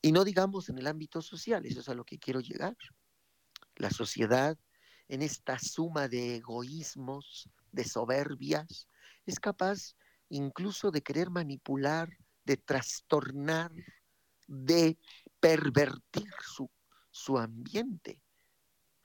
[0.01, 2.77] Y no digamos en el ámbito social, eso es a lo que quiero llegar.
[3.75, 4.57] La sociedad,
[5.07, 8.87] en esta suma de egoísmos, de soberbias,
[9.25, 9.95] es capaz
[10.29, 12.09] incluso de querer manipular,
[12.45, 13.71] de trastornar,
[14.47, 14.97] de
[15.39, 16.69] pervertir su
[17.11, 18.21] su ambiente.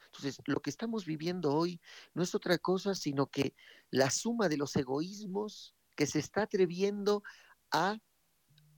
[0.06, 1.80] Entonces, lo que estamos viviendo hoy
[2.14, 3.54] no es otra cosa sino que
[3.90, 7.22] la suma de los egoísmos que se está atreviendo
[7.70, 7.98] a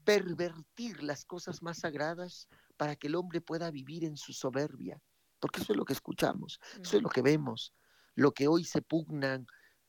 [0.07, 5.03] pervertir las cosas más sagradas para que el hombre pueda vivir en su soberbia.
[5.41, 7.75] Porque eso es lo que escuchamos, eso es lo que vemos,
[8.15, 9.47] lo que hoy se pugnan,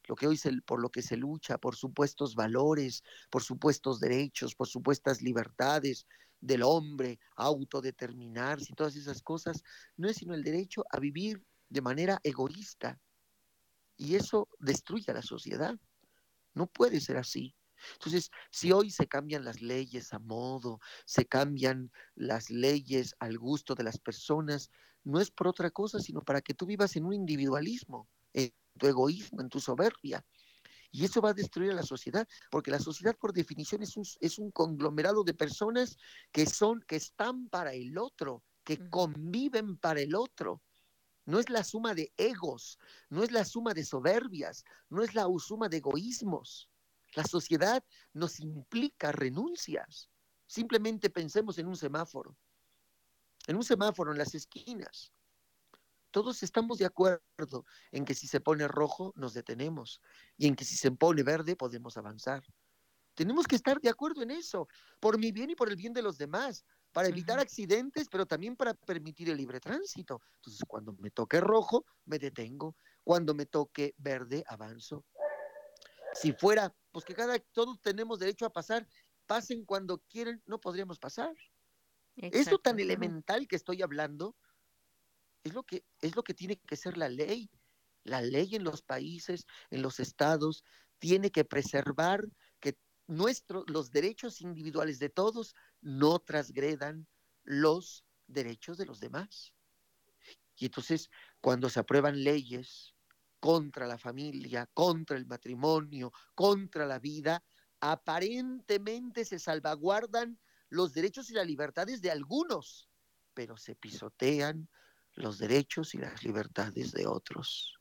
[0.07, 4.55] lo que hoy se, por lo que se lucha, por supuestos valores, por supuestos derechos,
[4.55, 6.07] por supuestas libertades,
[6.39, 9.63] del hombre, autodeterminarse y todas esas cosas,
[9.95, 12.99] no es sino el derecho a vivir de manera egoísta.
[13.97, 15.75] Y eso destruye a la sociedad.
[16.53, 17.55] No puede ser así.
[17.93, 23.75] Entonces, si hoy se cambian las leyes a modo, se cambian las leyes al gusto
[23.75, 24.69] de las personas,
[25.03, 28.87] no es por otra cosa, sino para que tú vivas en un individualismo, en tu
[28.87, 30.25] egoísmo, en tu soberbia.
[30.91, 34.05] Y eso va a destruir a la sociedad, porque la sociedad por definición es un,
[34.19, 35.97] es un conglomerado de personas
[36.31, 40.61] que son, que están para el otro, que conviven para el otro.
[41.25, 45.25] No es la suma de egos, no es la suma de soberbias, no es la
[45.39, 46.69] suma de egoísmos.
[47.13, 50.09] La sociedad nos implica renuncias.
[50.45, 52.37] Simplemente pensemos en un semáforo.
[53.47, 55.11] En un semáforo en las esquinas.
[56.11, 60.01] Todos estamos de acuerdo en que si se pone rojo nos detenemos
[60.37, 62.43] y en que si se pone verde podemos avanzar.
[63.13, 64.67] Tenemos que estar de acuerdo en eso,
[64.99, 68.55] por mi bien y por el bien de los demás, para evitar accidentes, pero también
[68.55, 70.21] para permitir el libre tránsito.
[70.35, 72.75] Entonces, cuando me toque rojo, me detengo.
[73.03, 75.03] Cuando me toque verde, avanzo.
[76.13, 78.87] Si fuera, pues que cada, todos tenemos derecho a pasar,
[79.27, 81.31] pasen cuando quieren, no podríamos pasar.
[82.15, 84.35] Esto tan elemental que estoy hablando,
[85.43, 87.51] es lo que, es lo que tiene que ser la ley.
[88.03, 90.63] La ley en los países, en los estados,
[90.97, 92.25] tiene que preservar
[92.59, 97.05] que nuestros, los derechos individuales de todos no transgredan
[97.43, 99.53] los derechos de los demás.
[100.55, 102.95] Y entonces, cuando se aprueban leyes
[103.39, 107.43] contra la familia, contra el matrimonio, contra la vida,
[107.79, 112.89] aparentemente se salvaguardan los derechos y las libertades de algunos,
[113.33, 114.69] pero se pisotean
[115.13, 117.79] los derechos y las libertades de otros.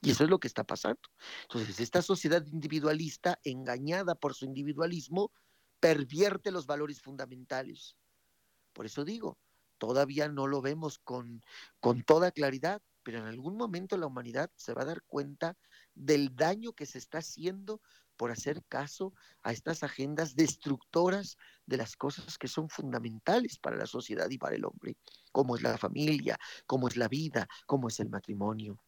[0.00, 1.00] Y eso es lo que está pasando.
[1.42, 5.32] Entonces, esta sociedad individualista, engañada por su individualismo,
[5.80, 7.96] pervierte los valores fundamentales.
[8.72, 9.38] Por eso digo,
[9.78, 11.42] todavía no lo vemos con,
[11.80, 15.56] con toda claridad, pero en algún momento la humanidad se va a dar cuenta
[15.94, 17.80] del daño que se está haciendo
[18.16, 23.86] por hacer caso a estas agendas destructoras de las cosas que son fundamentales para la
[23.86, 24.96] sociedad y para el hombre,
[25.32, 28.78] como es la familia, como es la vida, como es el matrimonio.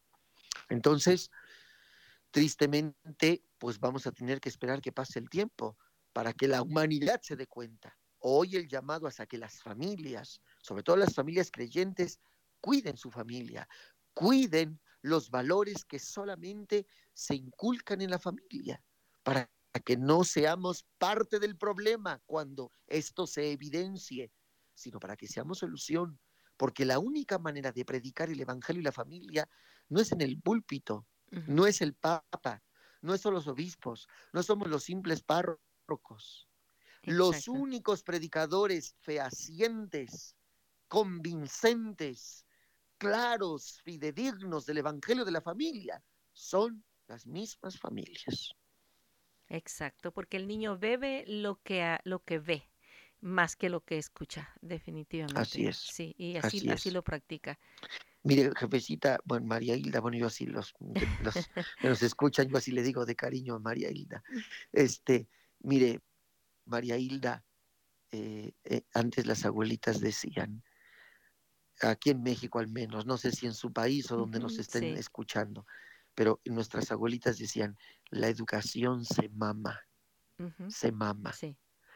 [0.69, 1.31] Entonces,
[2.29, 5.77] tristemente, pues vamos a tener que esperar que pase el tiempo
[6.13, 7.97] para que la humanidad se dé cuenta.
[8.19, 12.19] Hoy el llamado a que las familias, sobre todo las familias creyentes,
[12.59, 13.67] cuiden su familia,
[14.13, 18.83] cuiden los valores que solamente se inculcan en la familia
[19.23, 19.49] para
[19.85, 24.31] que no seamos parte del problema cuando esto se evidencie,
[24.73, 26.19] sino para que seamos solución.
[26.57, 29.49] Porque la única manera de predicar el Evangelio y la familia
[29.89, 31.07] no es en el púlpito,
[31.47, 32.61] no es el Papa,
[33.01, 36.47] no son los obispos, no somos los simples párrocos.
[37.03, 40.35] Los únicos predicadores fehacientes,
[40.87, 42.45] convincentes,
[43.01, 48.53] claros, fidedignos del Evangelio de la familia son las mismas familias.
[49.47, 52.63] Exacto, porque el niño bebe lo que, lo que ve
[53.19, 55.41] más que lo que escucha, definitivamente.
[55.41, 55.77] Así es.
[55.77, 57.57] Sí, y así, así, lo practica.
[58.21, 60.75] Mire, jefecita, bueno, María Hilda, bueno, yo así los,
[61.23, 61.33] los
[61.81, 64.23] que nos escuchan, yo así le digo de cariño a María Hilda.
[64.71, 65.27] Este,
[65.59, 66.01] mire,
[66.65, 67.43] María Hilda,
[68.11, 70.63] eh, eh, antes las abuelitas decían,
[71.81, 74.97] aquí en México al menos, no sé si en su país o donde nos estén
[74.97, 75.65] escuchando,
[76.13, 77.77] pero nuestras abuelitas decían,
[78.09, 79.79] la educación se mama,
[80.67, 81.33] se mama.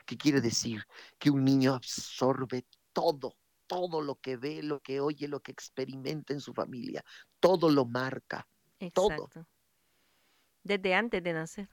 [0.05, 0.83] ¿Qué quiere decir?
[1.17, 6.33] Que un niño absorbe todo, todo lo que ve, lo que oye, lo que experimenta
[6.33, 7.03] en su familia,
[7.39, 8.47] todo lo marca,
[8.79, 9.29] Exacto.
[9.33, 9.47] todo.
[10.63, 11.69] Desde antes de nacer.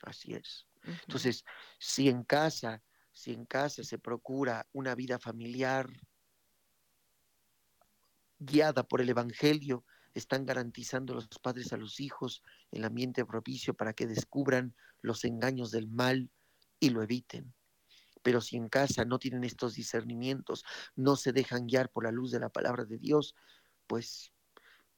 [0.00, 0.66] Así es.
[0.84, 1.44] Entonces,
[1.78, 5.88] si en casa, si en casa se procura una vida familiar
[8.44, 13.92] guiada por el Evangelio, están garantizando los padres a los hijos el ambiente propicio para
[13.92, 16.30] que descubran los engaños del mal
[16.80, 17.54] y lo eviten.
[18.22, 22.30] Pero si en casa no tienen estos discernimientos, no se dejan guiar por la luz
[22.30, 23.34] de la palabra de Dios,
[23.86, 24.32] pues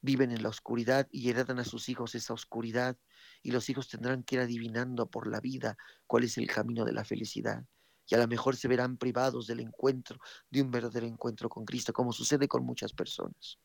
[0.01, 2.97] viven en la oscuridad y heredan a sus hijos esa oscuridad
[3.41, 6.93] y los hijos tendrán que ir adivinando por la vida cuál es el camino de
[6.93, 7.65] la felicidad.
[8.07, 11.93] Y a lo mejor se verán privados del encuentro, de un verdadero encuentro con Cristo,
[11.93, 13.59] como sucede con muchas personas.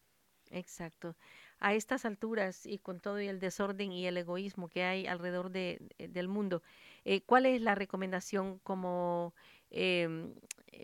[0.51, 1.17] Exacto.
[1.59, 5.81] A estas alturas y con todo el desorden y el egoísmo que hay alrededor de,
[5.99, 6.63] del mundo,
[7.05, 9.35] eh, ¿cuál es la recomendación como
[9.71, 10.35] em,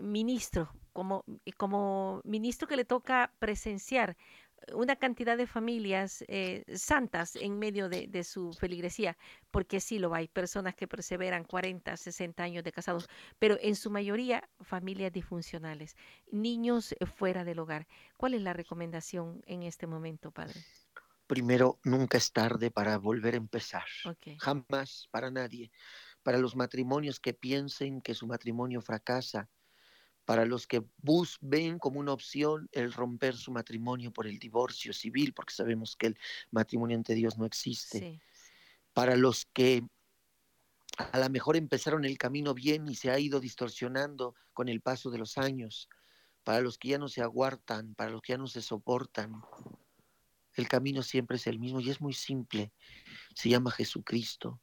[0.02, 1.24] ministro, como,
[1.56, 4.16] como ministro que le toca presenciar
[4.72, 9.16] una cantidad de familias eh, santas en medio de, de, su feligresía,
[9.50, 13.90] porque sí lo hay, personas que perseveran 40, 60 años de casados, pero en su
[13.90, 15.96] mayoría familias disfuncionales,
[16.30, 17.86] niños fuera del hogar.
[18.16, 20.60] ¿Cuál es la recomendación en este momento, padre?
[21.26, 23.84] Primero, nunca es tarde para volver a empezar.
[24.38, 25.72] Jamás para nadie.
[26.22, 29.48] Para los matrimonios que piensen que su matrimonio fracasa,
[30.26, 34.92] para los que bus ven como una opción el romper su matrimonio por el divorcio
[34.92, 36.18] civil, porque sabemos que el
[36.50, 38.20] matrimonio ante Dios no existe.
[38.92, 39.84] Para los que
[40.98, 45.10] a lo mejor empezaron el camino bien y se ha ido distorsionando con el paso
[45.10, 45.88] de los años.
[46.42, 49.42] Para los que ya no se aguardan, para los que ya no se soportan.
[50.54, 52.72] El camino siempre es el mismo y es muy simple.
[53.34, 54.60] Se llama Jesucristo.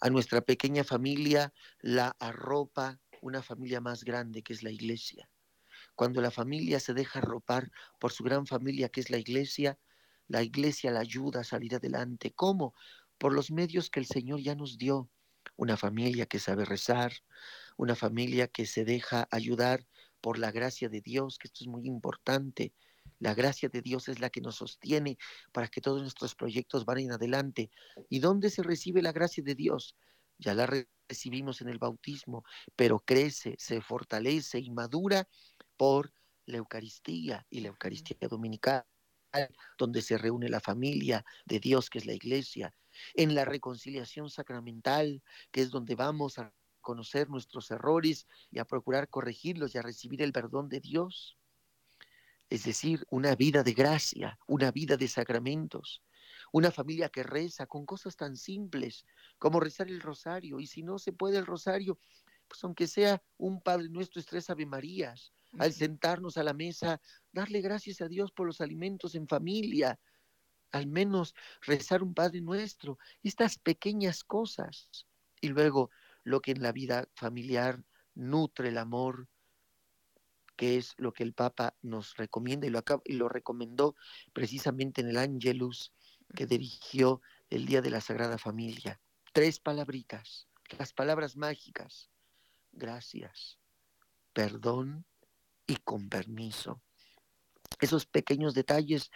[0.00, 5.30] A nuestra pequeña familia la arropa una familia más grande que es la iglesia.
[5.94, 9.78] Cuando la familia se deja arropar por su gran familia que es la iglesia,
[10.28, 12.32] la iglesia la ayuda a salir adelante.
[12.32, 12.74] ¿Cómo?
[13.18, 15.10] Por los medios que el Señor ya nos dio.
[15.56, 17.12] Una familia que sabe rezar,
[17.76, 19.86] una familia que se deja ayudar
[20.20, 22.72] por la gracia de Dios, que esto es muy importante.
[23.18, 25.18] La gracia de Dios es la que nos sostiene
[25.52, 27.70] para que todos nuestros proyectos vayan adelante.
[28.08, 29.96] ¿Y dónde se recibe la gracia de Dios?
[30.40, 30.66] Ya la
[31.08, 35.28] recibimos en el bautismo, pero crece, se fortalece y madura
[35.76, 36.12] por
[36.46, 38.86] la Eucaristía y la Eucaristía dominical,
[39.78, 42.74] donde se reúne la familia de Dios, que es la iglesia,
[43.14, 49.08] en la reconciliación sacramental, que es donde vamos a conocer nuestros errores y a procurar
[49.08, 51.36] corregirlos y a recibir el perdón de Dios.
[52.48, 56.02] Es decir, una vida de gracia, una vida de sacramentos,
[56.52, 59.06] una familia que reza con cosas tan simples
[59.38, 60.60] como rezar el rosario.
[60.60, 61.98] Y si no se puede el rosario,
[62.48, 65.32] pues aunque sea un Padre Nuestro, es tres Ave Marías.
[65.58, 67.00] Al sentarnos a la mesa,
[67.32, 69.98] darle gracias a Dios por los alimentos en familia.
[70.72, 72.98] Al menos rezar un Padre Nuestro.
[73.22, 74.88] Estas pequeñas cosas.
[75.40, 75.90] Y luego
[76.24, 77.82] lo que en la vida familiar
[78.14, 79.28] nutre el amor,
[80.56, 83.96] que es lo que el Papa nos recomienda y lo, y lo recomendó
[84.32, 85.92] precisamente en el Angelus
[86.34, 89.00] que dirigió el Día de la Sagrada Familia.
[89.32, 92.10] Tres palabritas, las palabras mágicas.
[92.72, 93.58] Gracias,
[94.32, 95.04] perdón
[95.66, 96.82] y con permiso.
[97.80, 99.10] Esos pequeños detalles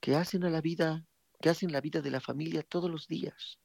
[0.00, 1.06] que hacen a la vida,
[1.40, 3.58] que hacen la vida de la familia todos los días.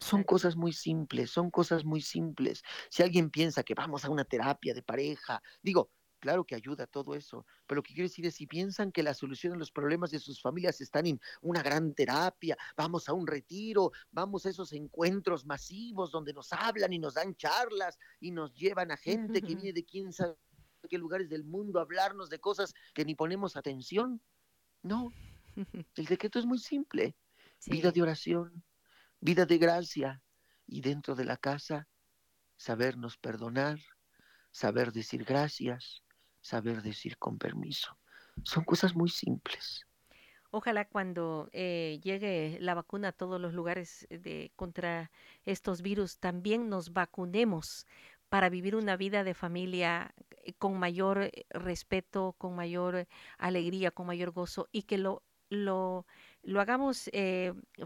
[0.00, 2.62] Son cosas muy simples, son cosas muy simples.
[2.90, 5.90] Si alguien piensa que vamos a una terapia de pareja, digo,
[6.22, 9.12] Claro que ayuda todo eso, pero lo que quiero decir es si piensan que la
[9.12, 13.26] solución a los problemas de sus familias están en una gran terapia, vamos a un
[13.26, 18.54] retiro, vamos a esos encuentros masivos donde nos hablan y nos dan charlas y nos
[18.54, 20.36] llevan a gente que viene de quién sabe
[20.88, 24.22] qué lugares del mundo a hablarnos de cosas que ni ponemos atención.
[24.84, 25.10] No,
[25.96, 27.16] el decreto es muy simple.
[27.66, 28.62] Vida de oración,
[29.18, 30.22] vida de gracia
[30.68, 31.88] y dentro de la casa
[32.56, 33.80] sabernos perdonar,
[34.52, 36.04] saber decir gracias,
[36.42, 37.96] saber decir con permiso.
[38.44, 39.86] Son cosas muy simples.
[40.50, 45.10] Ojalá cuando eh, llegue la vacuna a todos los lugares de, contra
[45.46, 47.86] estos virus, también nos vacunemos
[48.28, 50.14] para vivir una vida de familia
[50.44, 53.06] eh, con mayor eh, respeto, con mayor
[53.38, 56.06] alegría, con mayor gozo y que lo, lo,
[56.42, 57.10] lo hagamos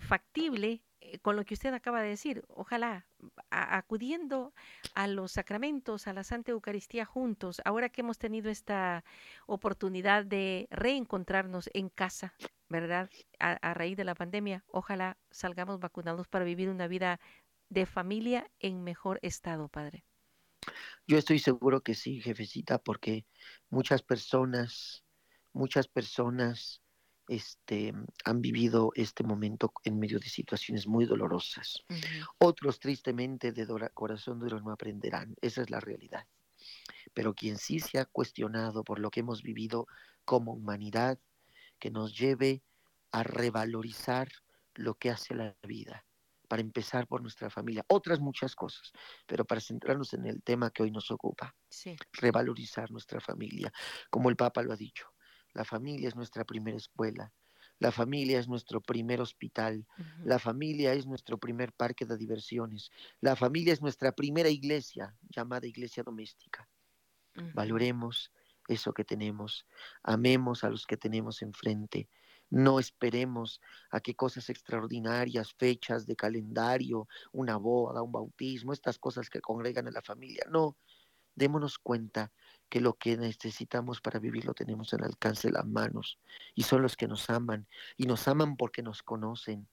[0.00, 3.06] factible eh, con lo que usted acaba de decir, ojalá
[3.50, 4.54] acudiendo
[4.94, 9.04] a los sacramentos, a la Santa Eucaristía juntos, ahora que hemos tenido esta
[9.46, 12.34] oportunidad de reencontrarnos en casa,
[12.68, 13.10] ¿verdad?
[13.38, 17.20] A, raíz de la pandemia, ojalá salgamos vacunados para vivir una vida
[17.68, 20.04] de familia en mejor estado, Padre.
[21.06, 23.26] Yo estoy seguro que sí, jefecita, porque
[23.70, 25.04] muchas personas,
[25.52, 26.82] muchas personas
[27.28, 27.92] este,
[28.24, 31.84] han vivido este momento en medio de situaciones muy dolorosas.
[32.38, 35.34] Otros, tristemente, de corazón duro no aprenderán.
[35.40, 36.26] Esa es la realidad.
[37.14, 39.86] Pero quien sí se ha cuestionado por lo que hemos vivido
[40.24, 41.18] como humanidad,
[41.78, 42.62] que nos lleve
[43.12, 44.28] a revalorizar
[44.74, 46.04] lo que hace la vida,
[46.46, 48.92] para empezar por nuestra familia, otras muchas cosas,
[49.26, 51.54] pero para centrarnos en el tema que hoy nos ocupa,
[52.12, 53.72] revalorizar nuestra familia,
[54.10, 55.08] como el Papa lo ha dicho,
[55.56, 57.32] la familia es nuestra primera escuela,
[57.78, 59.86] la familia es nuestro primer hospital,
[60.22, 62.90] la familia es nuestro primer parque de diversiones,
[63.22, 66.68] la familia es nuestra primera iglesia, llamada iglesia doméstica.
[67.54, 68.32] Valoremos
[68.68, 69.66] eso que tenemos,
[70.02, 72.10] amemos a los que tenemos enfrente,
[72.50, 79.30] no esperemos a que cosas extraordinarias, fechas de calendario, una boda, un bautismo, estas cosas
[79.30, 80.44] que congregan a la familia.
[80.50, 80.76] No,
[81.36, 82.32] démonos cuenta
[82.68, 86.18] que lo que necesitamos para vivir lo tenemos en alcance de las manos
[86.54, 89.68] y son los que nos aman y nos aman porque nos conocen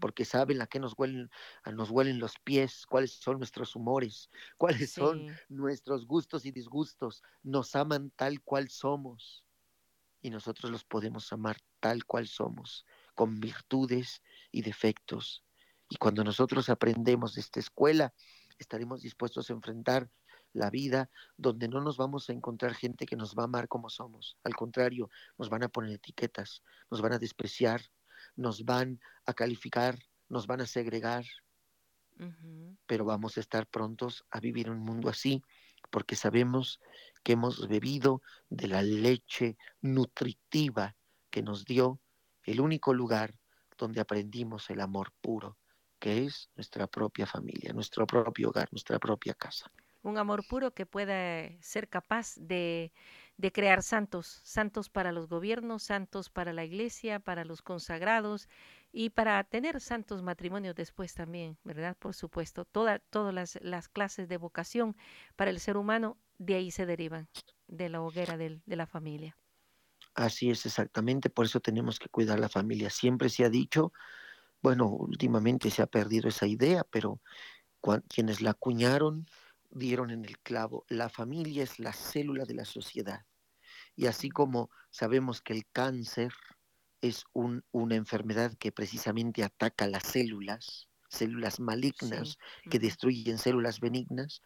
[0.00, 1.30] porque saben a qué nos huelen,
[1.64, 7.22] a nos huelen los pies, cuáles son nuestros humores, cuáles son nuestros gustos y disgustos,
[7.42, 9.44] nos aman tal cual somos
[10.22, 12.84] y nosotros los podemos amar tal cual somos,
[13.14, 15.44] con virtudes y defectos.
[15.88, 18.12] Y cuando nosotros aprendemos de esta escuela,
[18.58, 20.10] estaremos dispuestos a enfrentar
[20.56, 23.90] la vida donde no nos vamos a encontrar gente que nos va a amar como
[23.90, 24.36] somos.
[24.42, 27.82] Al contrario, nos van a poner etiquetas, nos van a despreciar,
[28.34, 29.98] nos van a calificar,
[30.28, 31.24] nos van a segregar.
[32.86, 35.42] Pero vamos a estar prontos a vivir un mundo así,
[35.90, 36.80] porque sabemos
[37.22, 40.96] que hemos bebido de la leche nutritiva
[41.30, 42.00] que nos dio
[42.44, 43.34] el único lugar
[43.76, 45.58] donde aprendimos el amor puro,
[45.98, 49.70] que es nuestra propia familia, nuestro propio hogar, nuestra propia casa
[50.06, 52.92] un amor puro que pueda ser capaz de,
[53.36, 58.48] de, crear santos, santos para los gobiernos, santos para la iglesia, para los consagrados
[58.92, 61.96] y para tener santos matrimonios después también, ¿verdad?
[61.98, 64.96] Por supuesto, toda, todas las, las clases de vocación
[65.34, 67.28] para el ser humano de ahí se derivan,
[67.66, 69.36] de la hoguera de la familia.
[70.14, 72.90] Así es exactamente, por eso tenemos que cuidar la familia.
[72.90, 73.92] Siempre se ha dicho,
[74.62, 77.20] bueno, últimamente se ha perdido esa idea, pero
[78.08, 79.26] quienes la acuñaron,
[79.76, 83.24] dieron en el clavo, la familia es la célula de la sociedad.
[83.94, 86.32] Y así como sabemos que el cáncer
[87.00, 92.36] es una enfermedad que precisamente ataca las células, células malignas
[92.70, 94.42] que destruyen células benignas,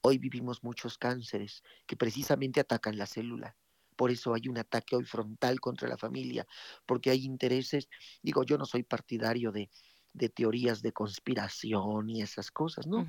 [0.00, 3.56] hoy vivimos muchos cánceres que precisamente atacan la célula.
[3.96, 6.46] Por eso hay un ataque hoy frontal contra la familia,
[6.84, 7.88] porque hay intereses,
[8.22, 9.70] digo, yo no soy partidario de,
[10.14, 13.06] de teorías de conspiración y esas cosas, ¿no?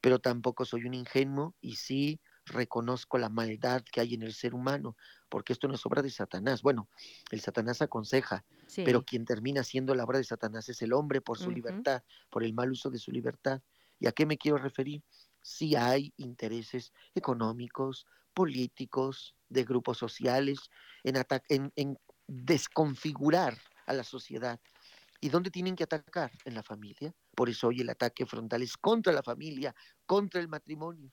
[0.00, 4.54] Pero tampoco soy un ingenuo y sí reconozco la maldad que hay en el ser
[4.54, 4.96] humano,
[5.28, 6.62] porque esto no es obra de Satanás.
[6.62, 6.88] Bueno,
[7.30, 8.44] el Satanás aconseja,
[8.76, 12.44] pero quien termina siendo la obra de Satanás es el hombre por su libertad, por
[12.44, 13.60] el mal uso de su libertad.
[13.98, 15.02] ¿Y a qué me quiero referir?
[15.42, 20.58] Si hay intereses económicos, políticos, de grupos sociales,
[21.02, 21.16] en,
[21.48, 24.60] en, en desconfigurar a la sociedad
[25.20, 26.30] ¿Y dónde tienen que atacar?
[26.44, 27.14] En la familia.
[27.34, 29.74] Por eso hoy el ataque frontal es contra la familia,
[30.06, 31.12] contra el matrimonio.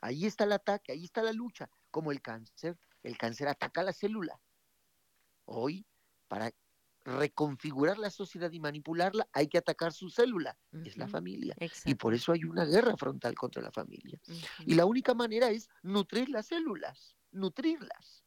[0.00, 2.78] Ahí está el ataque, ahí está la lucha, como el cáncer.
[3.02, 4.40] El cáncer ataca la célula.
[5.44, 5.86] Hoy,
[6.28, 6.52] para
[7.04, 11.56] reconfigurar la sociedad y manipularla, hay que atacar su célula, es la familia.
[11.84, 14.20] Y por eso hay una guerra frontal contra la familia.
[14.66, 18.24] Y la única manera es nutrir las células, nutrirlas,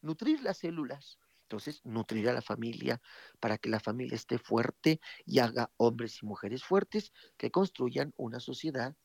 [0.00, 1.18] nutrir las células.
[1.52, 3.02] Entonces, nutrir a la familia
[3.38, 8.40] para que la familia esté fuerte y haga hombres y mujeres fuertes que construyan una
[8.40, 8.96] sociedad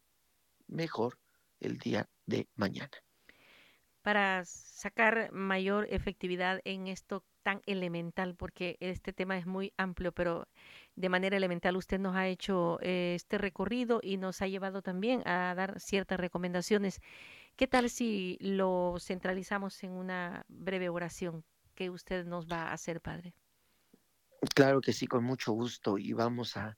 [0.65, 1.19] mejor
[1.59, 2.91] el día de mañana.
[4.01, 10.47] Para sacar mayor efectividad en esto tan elemental, porque este tema es muy amplio, pero
[10.95, 15.21] de manera elemental usted nos ha hecho eh, este recorrido y nos ha llevado también
[15.27, 17.01] a dar ciertas recomendaciones.
[17.57, 21.43] ¿Qué tal si lo centralizamos en una breve oración?
[21.77, 23.35] Que usted nos va a hacer, Padre.
[24.55, 25.97] Claro que sí, con mucho gusto.
[25.97, 26.75] Y vamos a,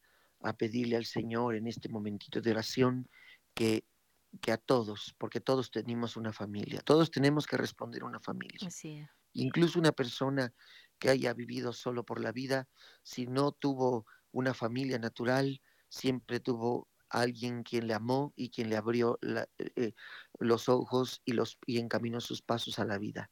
[0.57, 3.09] pedirle al Señor en este momentito de oración
[3.53, 3.83] que,
[4.41, 8.69] que a todos, porque todos tenemos una familia, todos tenemos que responder a una familia.
[9.33, 10.53] Incluso una persona
[10.97, 12.67] que haya vivido solo por la vida,
[13.03, 18.77] si no tuvo una familia natural siempre tuvo alguien quien le amó y quien le
[18.77, 19.19] abrió
[19.57, 19.93] eh,
[20.39, 23.31] los ojos y, los, y encaminó sus pasos a la vida.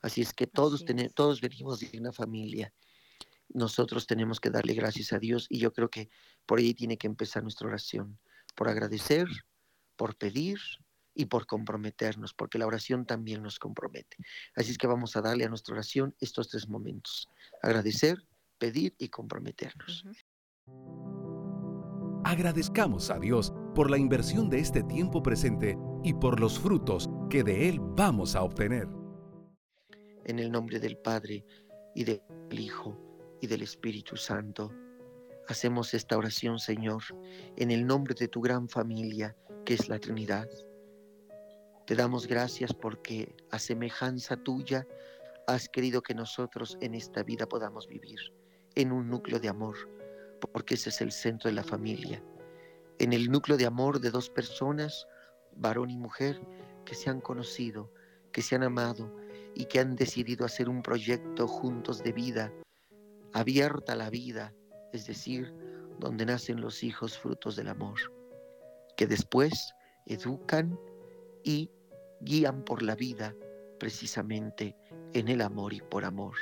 [0.00, 0.84] Así es que todos,
[1.14, 2.72] todos venimos de una familia.
[3.48, 6.10] Nosotros tenemos que darle gracias a Dios y yo creo que
[6.46, 8.18] por ahí tiene que empezar nuestra oración,
[8.54, 9.26] por agradecer,
[9.96, 10.58] por pedir
[11.14, 14.16] y por comprometernos, porque la oración también nos compromete.
[14.54, 17.28] Así es que vamos a darle a nuestra oración estos tres momentos,
[17.62, 18.24] agradecer,
[18.58, 20.04] pedir y comprometernos.
[22.24, 27.42] Agradezcamos a Dios por la inversión de este tiempo presente y por los frutos que
[27.42, 28.97] de Él vamos a obtener.
[30.28, 31.44] En el nombre del Padre
[31.96, 32.22] y del
[32.52, 32.96] Hijo
[33.40, 34.72] y del Espíritu Santo,
[35.48, 37.02] hacemos esta oración, Señor,
[37.56, 40.48] en el nombre de tu gran familia, que es la Trinidad
[41.88, 44.86] te damos gracias porque a semejanza tuya
[45.46, 48.18] has querido que nosotros en esta vida podamos vivir
[48.74, 49.74] en un núcleo de amor,
[50.52, 52.22] porque ese es el centro de la familia.
[52.98, 55.06] En el núcleo de amor de dos personas,
[55.56, 56.38] varón y mujer,
[56.84, 57.90] que se han conocido,
[58.32, 59.10] que se han amado
[59.54, 62.52] y que han decidido hacer un proyecto juntos de vida,
[63.32, 64.54] abierta a la vida,
[64.92, 65.54] es decir,
[65.98, 67.98] donde nacen los hijos frutos del amor,
[68.96, 69.74] que después
[70.06, 70.78] educan
[71.42, 71.70] y
[72.20, 73.34] guían por la vida
[73.78, 74.76] precisamente
[75.12, 76.34] en el amor y por amor.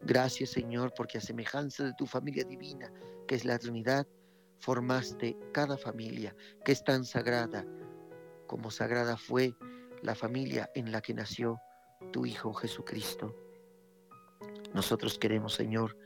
[0.00, 2.92] Gracias Señor porque a semejanza de tu familia divina,
[3.26, 4.06] que es la Trinidad,
[4.58, 7.64] formaste cada familia que es tan sagrada
[8.48, 9.54] como sagrada fue
[10.02, 11.60] la familia en la que nació
[12.12, 13.34] tu Hijo Jesucristo.
[14.74, 15.96] Nosotros queremos, Señor,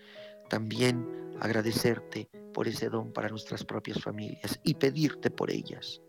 [0.49, 1.09] también
[1.41, 6.01] agradecerte por ese don para nuestras propias familias y pedirte por ellas.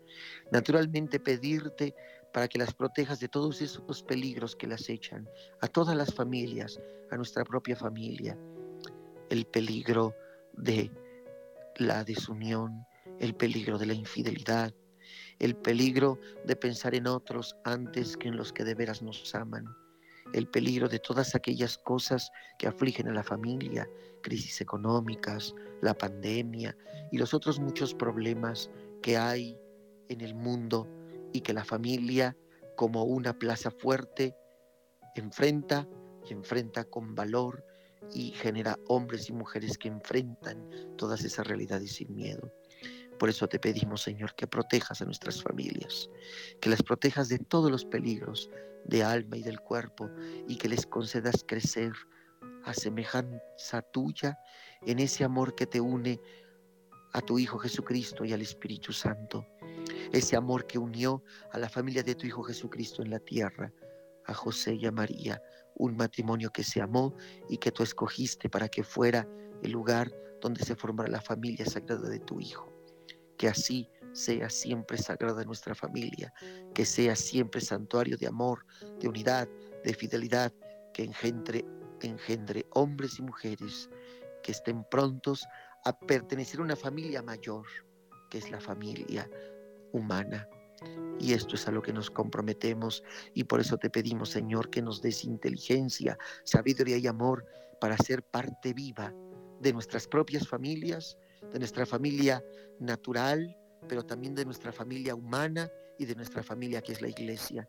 [0.52, 1.94] Naturalmente pedirte
[2.32, 5.28] para que las protejas de todos esos peligros que las echan,
[5.60, 6.80] a todas las familias,
[7.10, 8.36] a nuestra propia familia,
[9.30, 10.14] el peligro
[10.52, 10.90] de
[11.76, 12.86] la desunión,
[13.20, 14.72] el peligro de la infidelidad,
[15.38, 19.66] el peligro de pensar en otros antes que en los que de veras nos aman,
[20.32, 23.88] el peligro de todas aquellas cosas que afligen a la familia,
[24.22, 26.76] crisis económicas, la pandemia
[27.12, 28.70] y los otros muchos problemas
[29.02, 29.58] que hay
[30.08, 30.88] en el mundo
[31.32, 32.36] y que la familia
[32.76, 34.34] como una plaza fuerte
[35.14, 35.86] enfrenta
[36.28, 37.64] y enfrenta con valor
[38.12, 42.52] y genera hombres y mujeres que enfrentan todas esas realidades sin miedo.
[43.18, 46.10] Por eso te pedimos, Señor, que protejas a nuestras familias,
[46.60, 48.50] que las protejas de todos los peligros
[48.86, 50.10] de alma y del cuerpo
[50.48, 51.92] y que les concedas crecer
[52.64, 54.38] a semejanza tuya
[54.82, 56.20] en ese amor que te une
[57.12, 59.46] a tu Hijo Jesucristo y al Espíritu Santo
[60.12, 63.72] ese amor que unió a la familia de tu Hijo Jesucristo en la tierra,
[64.26, 65.42] a José y a María,
[65.74, 67.14] un matrimonio que se amó
[67.48, 69.28] y que tú escogiste para que fuera
[69.62, 72.73] el lugar donde se formara la familia sagrada de tu Hijo.
[73.36, 76.32] Que así sea siempre sagrada nuestra familia,
[76.72, 78.64] que sea siempre santuario de amor,
[79.00, 79.48] de unidad,
[79.84, 80.52] de fidelidad,
[80.92, 81.64] que engendre,
[82.00, 83.90] engendre hombres y mujeres
[84.42, 85.46] que estén prontos
[85.84, 87.66] a pertenecer a una familia mayor,
[88.30, 89.28] que es la familia
[89.92, 90.48] humana.
[91.18, 94.82] Y esto es a lo que nos comprometemos y por eso te pedimos, Señor, que
[94.82, 97.46] nos des inteligencia, sabiduría y amor
[97.80, 99.12] para ser parte viva
[99.60, 101.16] de nuestras propias familias,
[101.52, 102.42] de nuestra familia
[102.80, 103.56] natural,
[103.88, 107.68] pero también de nuestra familia humana y de nuestra familia que es la iglesia.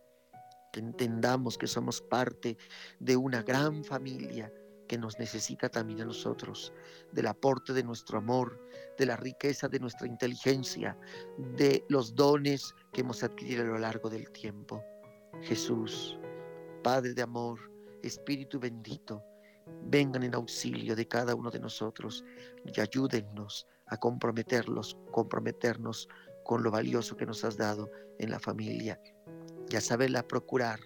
[0.72, 2.58] Que entendamos que somos parte
[3.00, 4.52] de una gran familia
[4.88, 6.74] que nos necesita también a nosotros,
[7.12, 8.60] del aporte de nuestro amor,
[8.98, 10.98] de la riqueza de nuestra inteligencia,
[11.58, 14.84] de los dones que hemos adquirido a lo largo del tiempo.
[15.42, 16.20] Jesús,
[16.84, 17.60] Padre de amor,
[18.04, 19.24] Espíritu bendito,
[19.84, 22.24] vengan en auxilio de cada uno de nosotros
[22.66, 26.10] y ayúdennos a comprometerlos, comprometernos
[26.44, 27.90] con lo valioso que nos has dado
[28.20, 29.00] en la familia
[29.70, 30.80] y a saberla procurar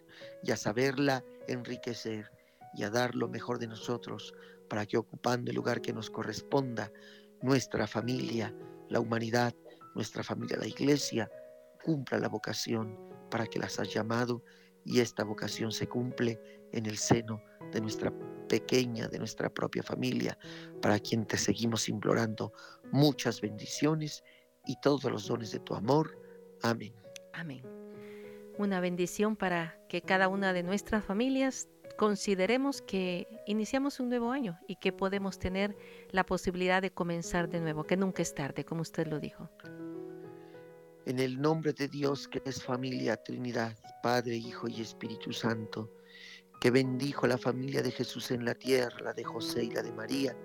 [0.44, 2.32] y a saberla enriquecer
[2.74, 4.34] y a dar lo mejor de nosotros
[4.70, 6.92] para que ocupando el lugar que nos corresponda,
[7.42, 8.54] nuestra familia,
[8.90, 9.54] la humanidad,
[9.96, 11.30] nuestra familia, la iglesia,
[11.84, 12.98] cumpla la vocación
[13.32, 14.44] para que las has llamado
[14.86, 16.40] y esta vocación se cumple
[16.72, 17.42] en el seno
[17.72, 18.12] de nuestra
[18.48, 20.38] pequeña, de nuestra propia familia,
[20.82, 22.52] para quien te seguimos implorando
[22.92, 24.24] muchas bendiciones
[24.66, 26.18] y todos los dones de tu amor.
[26.62, 26.94] Amén.
[27.34, 27.64] Amén.
[28.58, 34.60] Una bendición para que cada una de nuestras familias consideremos que iniciamos un nuevo año
[34.68, 35.76] y que podemos tener
[36.12, 39.50] la posibilidad de comenzar de nuevo, que nunca es tarde, como usted lo dijo.
[41.06, 45.92] En el nombre de Dios, que es familia, Trinidad, Padre, Hijo y Espíritu Santo,
[46.60, 49.94] que bendijo la familia de Jesús en la tierra, la de José y la de
[49.94, 50.36] María,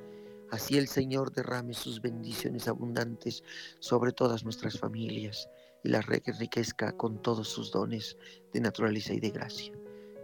[0.54, 3.42] Así el Señor derrame sus bendiciones abundantes
[3.80, 5.48] sobre todas nuestras familias
[5.82, 8.16] y las enriquezca con todos sus dones
[8.52, 9.72] de naturaleza y de gracia.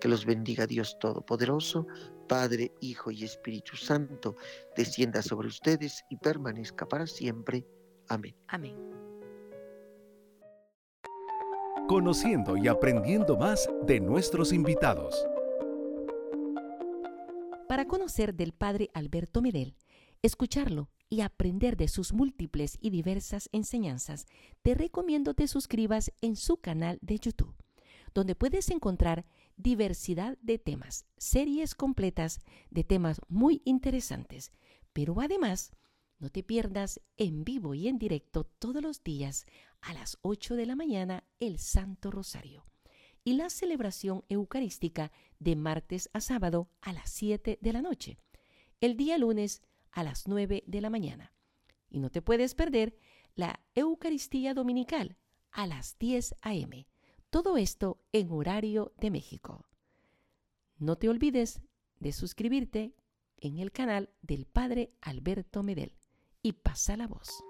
[0.01, 1.87] Que los bendiga Dios Todopoderoso,
[2.29, 4.37] Padre, Hijo y Espíritu Santo,
[4.77, 7.67] descienda sobre ustedes y permanezca para siempre.
[8.09, 8.37] Amén.
[8.47, 8.77] Amén.
[11.89, 15.27] Conociendo y aprendiendo más de nuestros invitados.
[17.71, 19.77] Para conocer del Padre Alberto Medel,
[20.23, 24.27] escucharlo y aprender de sus múltiples y diversas enseñanzas,
[24.63, 27.55] te recomiendo te suscribas en su canal de YouTube,
[28.13, 29.25] donde puedes encontrar
[29.57, 32.41] diversidad de temas, series completas
[32.71, 34.51] de temas muy interesantes,
[34.93, 35.71] pero además
[36.19, 39.47] no te pierdas en vivo y en directo todos los días
[39.81, 42.65] a las 8 de la mañana el Santo Rosario
[43.25, 48.19] y la celebración eucarística de martes a sábado a las 7 de la noche.
[48.81, 49.63] El día lunes
[49.93, 51.33] a las 9 de la mañana.
[51.89, 52.97] Y no te puedes perder
[53.35, 55.17] la Eucaristía Dominical
[55.51, 56.87] a las 10 a.m.
[57.31, 59.67] Todo esto en horario de México.
[60.79, 61.61] No te olvides
[61.99, 62.95] de suscribirte
[63.39, 65.95] en el canal del Padre Alberto Medel
[66.43, 67.50] y pasa la voz.